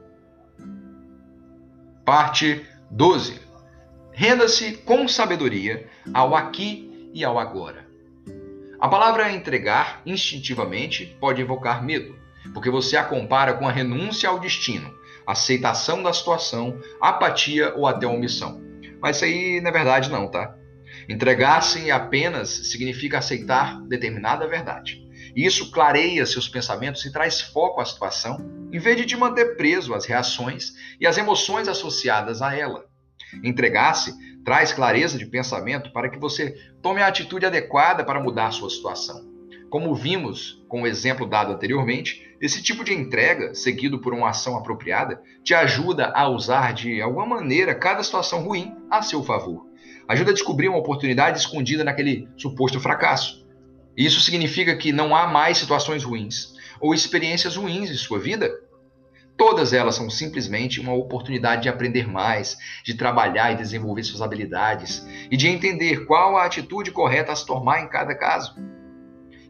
Parte 2.05 2.65
12. 2.91 3.39
Renda-se 4.11 4.73
com 4.77 5.07
sabedoria 5.07 5.87
ao 6.13 6.35
aqui 6.35 7.09
e 7.13 7.23
ao 7.23 7.39
agora. 7.39 7.80
A 8.81 8.89
palavra 8.89 9.31
entregar 9.31 10.01
instintivamente 10.07 11.15
pode 11.19 11.39
evocar 11.39 11.85
medo, 11.85 12.17
porque 12.51 12.67
você 12.67 12.97
a 12.97 13.03
compara 13.03 13.53
com 13.53 13.67
a 13.67 13.71
renúncia 13.71 14.27
ao 14.27 14.39
destino, 14.39 14.91
aceitação 15.27 16.01
da 16.01 16.11
situação, 16.11 16.81
apatia 16.99 17.75
ou 17.75 17.85
até 17.85 18.07
omissão. 18.07 18.59
Mas 18.99 19.17
isso 19.17 19.25
aí 19.25 19.61
não 19.61 19.69
é 19.69 19.71
verdade 19.71 20.09
não, 20.09 20.27
tá? 20.27 20.55
Entregar-se 21.07 21.91
apenas 21.91 22.49
significa 22.71 23.19
aceitar 23.19 23.79
determinada 23.83 24.47
verdade. 24.47 25.07
Isso 25.35 25.69
clareia 25.69 26.25
seus 26.25 26.49
pensamentos 26.49 27.05
e 27.05 27.13
traz 27.13 27.39
foco 27.39 27.81
à 27.81 27.85
situação, 27.85 28.37
em 28.73 28.79
vez 28.79 28.97
de 28.97 29.05
te 29.05 29.15
manter 29.15 29.57
preso 29.57 29.93
às 29.93 30.05
reações 30.07 30.71
e 30.99 31.05
às 31.05 31.19
emoções 31.19 31.67
associadas 31.67 32.41
a 32.41 32.55
ela. 32.57 32.85
Entregar-se 33.43 34.11
traz 34.43 34.73
clareza 34.73 35.17
de 35.17 35.25
pensamento 35.25 35.91
para 35.91 36.09
que 36.09 36.19
você 36.19 36.55
tome 36.81 37.01
a 37.01 37.07
atitude 37.07 37.45
adequada 37.45 38.03
para 38.03 38.21
mudar 38.21 38.47
a 38.47 38.51
sua 38.51 38.69
situação. 38.69 39.29
Como 39.69 39.95
vimos 39.95 40.61
com 40.67 40.81
o 40.81 40.87
exemplo 40.87 41.25
dado 41.25 41.53
anteriormente, 41.53 42.35
esse 42.41 42.61
tipo 42.61 42.83
de 42.83 42.93
entrega, 42.93 43.55
seguido 43.55 43.99
por 44.01 44.13
uma 44.13 44.29
ação 44.29 44.57
apropriada, 44.57 45.21
te 45.43 45.53
ajuda 45.53 46.11
a 46.13 46.27
usar 46.27 46.73
de 46.73 47.01
alguma 47.01 47.25
maneira 47.25 47.73
cada 47.73 48.03
situação 48.03 48.43
ruim 48.43 48.75
a 48.89 49.01
seu 49.01 49.23
favor. 49.23 49.65
Ajuda 50.07 50.31
a 50.31 50.33
descobrir 50.33 50.67
uma 50.67 50.79
oportunidade 50.79 51.39
escondida 51.39 51.85
naquele 51.85 52.27
suposto 52.35 52.81
fracasso. 52.81 53.47
Isso 53.95 54.19
significa 54.19 54.75
que 54.75 54.91
não 54.91 55.15
há 55.15 55.27
mais 55.27 55.57
situações 55.57 56.03
ruins 56.03 56.53
ou 56.81 56.93
experiências 56.93 57.55
ruins 57.55 57.89
em 57.89 57.95
sua 57.95 58.19
vida. 58.19 58.51
Todas 59.41 59.73
elas 59.73 59.95
são 59.95 60.07
simplesmente 60.07 60.79
uma 60.79 60.93
oportunidade 60.93 61.63
de 61.63 61.69
aprender 61.69 62.07
mais, 62.07 62.55
de 62.83 62.93
trabalhar 62.93 63.51
e 63.51 63.55
desenvolver 63.55 64.03
suas 64.03 64.21
habilidades 64.21 65.03
e 65.31 65.35
de 65.35 65.47
entender 65.47 66.05
qual 66.05 66.37
a 66.37 66.45
atitude 66.45 66.91
correta 66.91 67.31
a 67.31 67.35
se 67.35 67.43
tomar 67.43 67.81
em 67.81 67.87
cada 67.87 68.13
caso. 68.13 68.55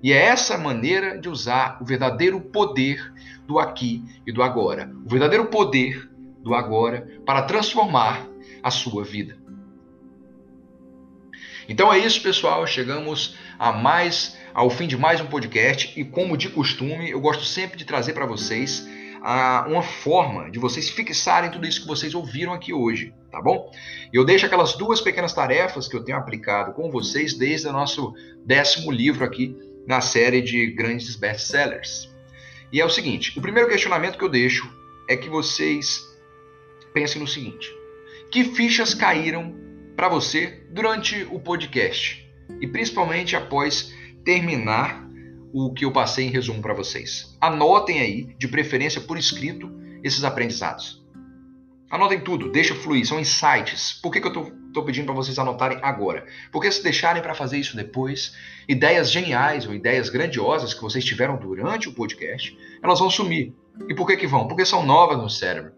E 0.01 0.13
é 0.13 0.27
essa 0.27 0.57
maneira 0.57 1.19
de 1.19 1.27
usar 1.27 1.77
o 1.81 1.85
verdadeiro 1.85 2.39
poder 2.39 3.13
do 3.45 3.59
aqui 3.59 4.01
e 4.25 4.31
do 4.31 4.41
agora, 4.41 4.89
o 5.05 5.09
verdadeiro 5.09 5.47
poder 5.47 6.09
do 6.41 6.55
agora 6.55 7.19
para 7.25 7.41
transformar 7.41 8.25
a 8.63 8.71
sua 8.71 9.03
vida. 9.03 9.37
Então 11.67 11.91
é 11.91 11.97
isso, 11.97 12.23
pessoal. 12.23 12.65
Chegamos 12.65 13.37
a 13.59 13.73
mais 13.73 14.39
ao 14.53 14.69
fim 14.69 14.87
de 14.87 14.97
mais 14.97 15.19
um 15.19 15.27
podcast 15.27 15.99
e 15.99 16.05
como 16.05 16.37
de 16.37 16.47
costume, 16.47 17.09
eu 17.09 17.19
gosto 17.19 17.43
sempre 17.43 17.77
de 17.77 17.83
trazer 17.83 18.13
para 18.13 18.25
vocês 18.25 18.89
a, 19.21 19.65
uma 19.67 19.83
forma 19.83 20.49
de 20.49 20.57
vocês 20.57 20.89
fixarem 20.89 21.51
tudo 21.51 21.67
isso 21.67 21.81
que 21.81 21.87
vocês 21.87 22.15
ouviram 22.15 22.53
aqui 22.53 22.73
hoje, 22.73 23.13
tá 23.31 23.41
bom? 23.41 23.71
Eu 24.11 24.25
deixo 24.25 24.45
aquelas 24.45 24.73
duas 24.73 24.99
pequenas 24.99 25.33
tarefas 25.33 25.87
que 25.87 25.95
eu 25.95 26.03
tenho 26.03 26.17
aplicado 26.17 26.73
com 26.73 26.89
vocês 26.89 27.35
desde 27.35 27.67
o 27.67 27.71
nosso 27.71 28.13
décimo 28.45 28.91
livro 28.91 29.23
aqui 29.23 29.55
na 29.87 30.01
série 30.01 30.41
de 30.41 30.71
grandes 30.71 31.15
best-sellers. 31.15 32.09
E 32.71 32.81
é 32.81 32.85
o 32.85 32.89
seguinte: 32.89 33.37
o 33.37 33.41
primeiro 33.41 33.69
questionamento 33.69 34.17
que 34.17 34.23
eu 34.23 34.29
deixo 34.29 34.69
é 35.07 35.15
que 35.15 35.29
vocês 35.29 36.01
pensem 36.93 37.21
no 37.21 37.27
seguinte: 37.27 37.69
que 38.31 38.43
fichas 38.43 38.93
caíram 38.93 39.55
para 39.95 40.09
você 40.09 40.63
durante 40.71 41.27
o 41.29 41.39
podcast? 41.39 42.27
E 42.59 42.67
principalmente 42.67 43.35
após 43.35 43.93
terminar 44.25 45.07
o 45.53 45.73
que 45.73 45.85
eu 45.85 45.91
passei 45.91 46.25
em 46.25 46.31
resumo 46.31 46.61
para 46.61 46.73
vocês. 46.73 47.35
Anotem 47.39 47.99
aí, 47.99 48.35
de 48.37 48.47
preferência 48.47 49.01
por 49.01 49.17
escrito, 49.17 49.71
esses 50.03 50.23
aprendizados. 50.23 51.01
Anotem 51.89 52.21
tudo, 52.21 52.49
deixa 52.49 52.73
fluir, 52.73 53.05
são 53.05 53.19
insights. 53.19 53.99
Por 54.01 54.11
que, 54.11 54.21
que 54.21 54.27
eu 54.27 54.53
estou 54.67 54.85
pedindo 54.85 55.05
para 55.05 55.13
vocês 55.13 55.37
anotarem 55.37 55.77
agora? 55.81 56.25
Porque 56.51 56.71
se 56.71 56.81
deixarem 56.81 57.21
para 57.21 57.35
fazer 57.35 57.57
isso 57.57 57.75
depois, 57.75 58.33
ideias 58.67 59.11
geniais 59.11 59.67
ou 59.67 59.73
ideias 59.73 60.09
grandiosas 60.09 60.73
que 60.73 60.81
vocês 60.81 61.03
tiveram 61.03 61.37
durante 61.37 61.89
o 61.89 61.93
podcast, 61.93 62.57
elas 62.81 62.99
vão 62.99 63.09
sumir. 63.09 63.53
E 63.89 63.93
por 63.93 64.07
que, 64.07 64.15
que 64.15 64.27
vão? 64.27 64.47
Porque 64.47 64.65
são 64.65 64.85
novas 64.85 65.17
no 65.17 65.29
cérebro. 65.29 65.73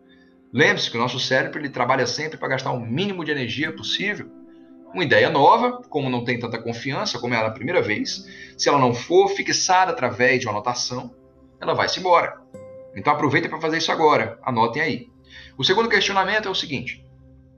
Lembre-se 0.53 0.91
que 0.91 0.97
o 0.97 1.01
nosso 1.01 1.19
cérebro 1.19 1.59
ele 1.59 1.69
trabalha 1.69 2.05
sempre 2.05 2.37
para 2.37 2.49
gastar 2.49 2.73
o 2.73 2.79
mínimo 2.79 3.25
de 3.25 3.31
energia 3.31 3.71
possível 3.71 4.42
uma 4.93 5.03
ideia 5.03 5.29
nova, 5.29 5.81
como 5.89 6.09
não 6.09 6.23
tem 6.23 6.39
tanta 6.39 6.61
confiança, 6.61 7.19
como 7.19 7.33
era 7.33 7.47
a 7.47 7.51
primeira 7.51 7.81
vez, 7.81 8.25
se 8.57 8.69
ela 8.69 8.77
não 8.77 8.93
for 8.93 9.27
fixada 9.29 9.91
através 9.91 10.39
de 10.39 10.45
uma 10.45 10.53
anotação, 10.53 11.13
ela 11.59 11.73
vai 11.73 11.89
se 11.89 11.99
embora. 11.99 12.39
Então 12.95 13.11
aproveita 13.11 13.49
para 13.49 13.59
fazer 13.59 13.77
isso 13.77 13.91
agora, 13.91 14.37
anotem 14.43 14.81
aí. 14.81 15.09
O 15.57 15.63
segundo 15.63 15.89
questionamento 15.89 16.47
é 16.47 16.51
o 16.51 16.55
seguinte: 16.55 17.03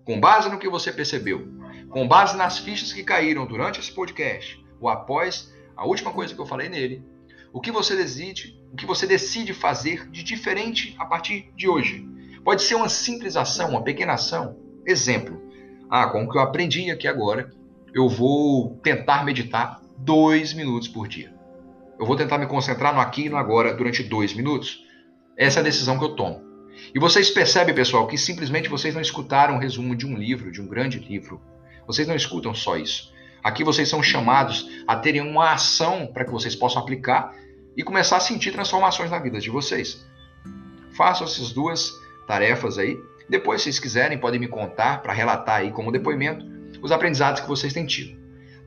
com 0.05 0.19
base 0.19 0.49
no 0.49 0.57
que 0.57 0.69
você 0.69 0.91
percebeu, 0.91 1.47
com 1.89 2.07
base 2.07 2.38
nas 2.38 2.57
fichas 2.57 2.93
que 2.93 3.03
caíram 3.03 3.45
durante 3.45 3.79
esse 3.79 3.91
podcast, 3.91 4.63
ou 4.79 4.88
após 4.88 5.53
a 5.75 5.86
última 5.86 6.13
coisa 6.13 6.33
que 6.33 6.39
eu 6.39 6.45
falei 6.45 6.69
nele, 6.69 7.03
o 7.51 7.59
que 7.59 7.71
você 7.71 7.95
decide, 7.95 8.61
o 8.71 8.75
que 8.75 8.86
você 8.86 9.05
decide 9.05 9.53
fazer 9.53 10.09
de 10.09 10.23
diferente 10.23 10.95
a 10.97 11.05
partir 11.05 11.51
de 11.55 11.67
hoje? 11.67 12.07
Pode 12.43 12.61
ser 12.61 12.75
uma 12.75 12.89
simples 12.89 13.36
ação, 13.36 13.71
uma 13.71 13.83
pequena 13.83 14.13
ação. 14.13 14.57
Exemplo: 14.86 15.41
ah, 15.89 16.07
com 16.07 16.23
o 16.23 16.29
que 16.29 16.38
eu 16.38 16.41
aprendi 16.41 16.89
aqui 16.91 17.07
agora, 17.07 17.51
eu 17.93 18.09
vou 18.09 18.77
tentar 18.83 19.23
meditar 19.23 19.81
dois 19.97 20.53
minutos 20.53 20.88
por 20.88 21.07
dia. 21.07 21.33
Eu 21.99 22.05
vou 22.05 22.15
tentar 22.15 22.38
me 22.38 22.45
concentrar 22.45 22.93
no 22.93 22.99
aqui 22.99 23.25
e 23.25 23.29
no 23.29 23.38
agora 23.38 23.73
durante 23.73 24.03
dois 24.03 24.33
minutos. 24.33 24.83
Essa 25.38 25.59
é 25.59 25.61
a 25.61 25.63
decisão 25.63 25.97
que 25.97 26.03
eu 26.03 26.15
tomo. 26.15 26.43
E 26.93 26.99
vocês 26.99 27.29
percebem, 27.29 27.73
pessoal, 27.73 28.07
que 28.07 28.17
simplesmente 28.17 28.67
vocês 28.67 28.93
não 28.93 29.01
escutaram 29.01 29.55
um 29.55 29.59
resumo 29.59 29.95
de 29.95 30.05
um 30.05 30.17
livro, 30.17 30.51
de 30.51 30.61
um 30.61 30.67
grande 30.67 30.99
livro. 30.99 31.41
Vocês 31.88 32.07
não 32.07 32.15
escutam 32.15 32.53
só 32.53 32.77
isso. 32.77 33.13
Aqui 33.43 33.63
vocês 33.63 33.88
são 33.88 34.01
chamados 34.03 34.67
a 34.88 34.95
terem 34.95 35.21
uma 35.21 35.53
ação 35.53 36.07
para 36.07 36.25
que 36.25 36.31
vocês 36.31 36.55
possam 36.55 36.81
aplicar 36.81 37.33
e 37.77 37.83
começar 37.83 38.17
a 38.17 38.21
sentir 38.21 38.51
transformações 38.51 39.11
na 39.11 39.19
vida 39.19 39.39
de 39.39 39.49
vocês. 39.49 40.05
Façam 40.97 41.27
essas 41.27 41.51
duas 41.51 41.91
tarefas 42.27 42.77
aí 42.77 42.97
depois, 43.30 43.61
se 43.61 43.65
vocês 43.65 43.80
quiserem, 43.80 44.17
podem 44.17 44.39
me 44.39 44.47
contar 44.47 45.01
para 45.01 45.13
relatar 45.13 45.57
aí 45.57 45.71
como 45.71 45.91
depoimento 45.91 46.45
os 46.82 46.91
aprendizados 46.91 47.41
que 47.41 47.47
vocês 47.47 47.73
têm 47.73 47.86
tido. 47.86 48.15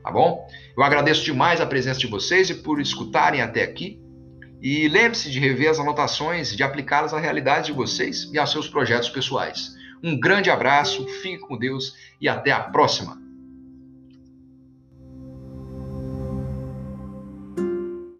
Tá 0.03 0.11
bom? 0.11 0.47
Eu 0.75 0.83
agradeço 0.83 1.23
demais 1.23 1.61
a 1.61 1.65
presença 1.65 1.99
de 1.99 2.07
vocês 2.07 2.49
e 2.49 2.55
por 2.55 2.79
escutarem 2.79 3.41
até 3.41 3.63
aqui. 3.63 4.01
E 4.61 4.87
lembre-se 4.89 5.31
de 5.31 5.39
rever 5.39 5.69
as 5.69 5.79
anotações, 5.79 6.55
de 6.55 6.63
aplicá-las 6.63 7.13
à 7.13 7.19
realidade 7.19 7.67
de 7.67 7.71
vocês 7.73 8.29
e 8.33 8.37
aos 8.37 8.51
seus 8.51 8.67
projetos 8.67 9.09
pessoais. 9.09 9.73
Um 10.03 10.19
grande 10.19 10.49
abraço, 10.49 11.07
fique 11.21 11.39
com 11.39 11.57
Deus 11.57 11.95
e 12.19 12.27
até 12.27 12.51
a 12.51 12.59
próxima! 12.59 13.28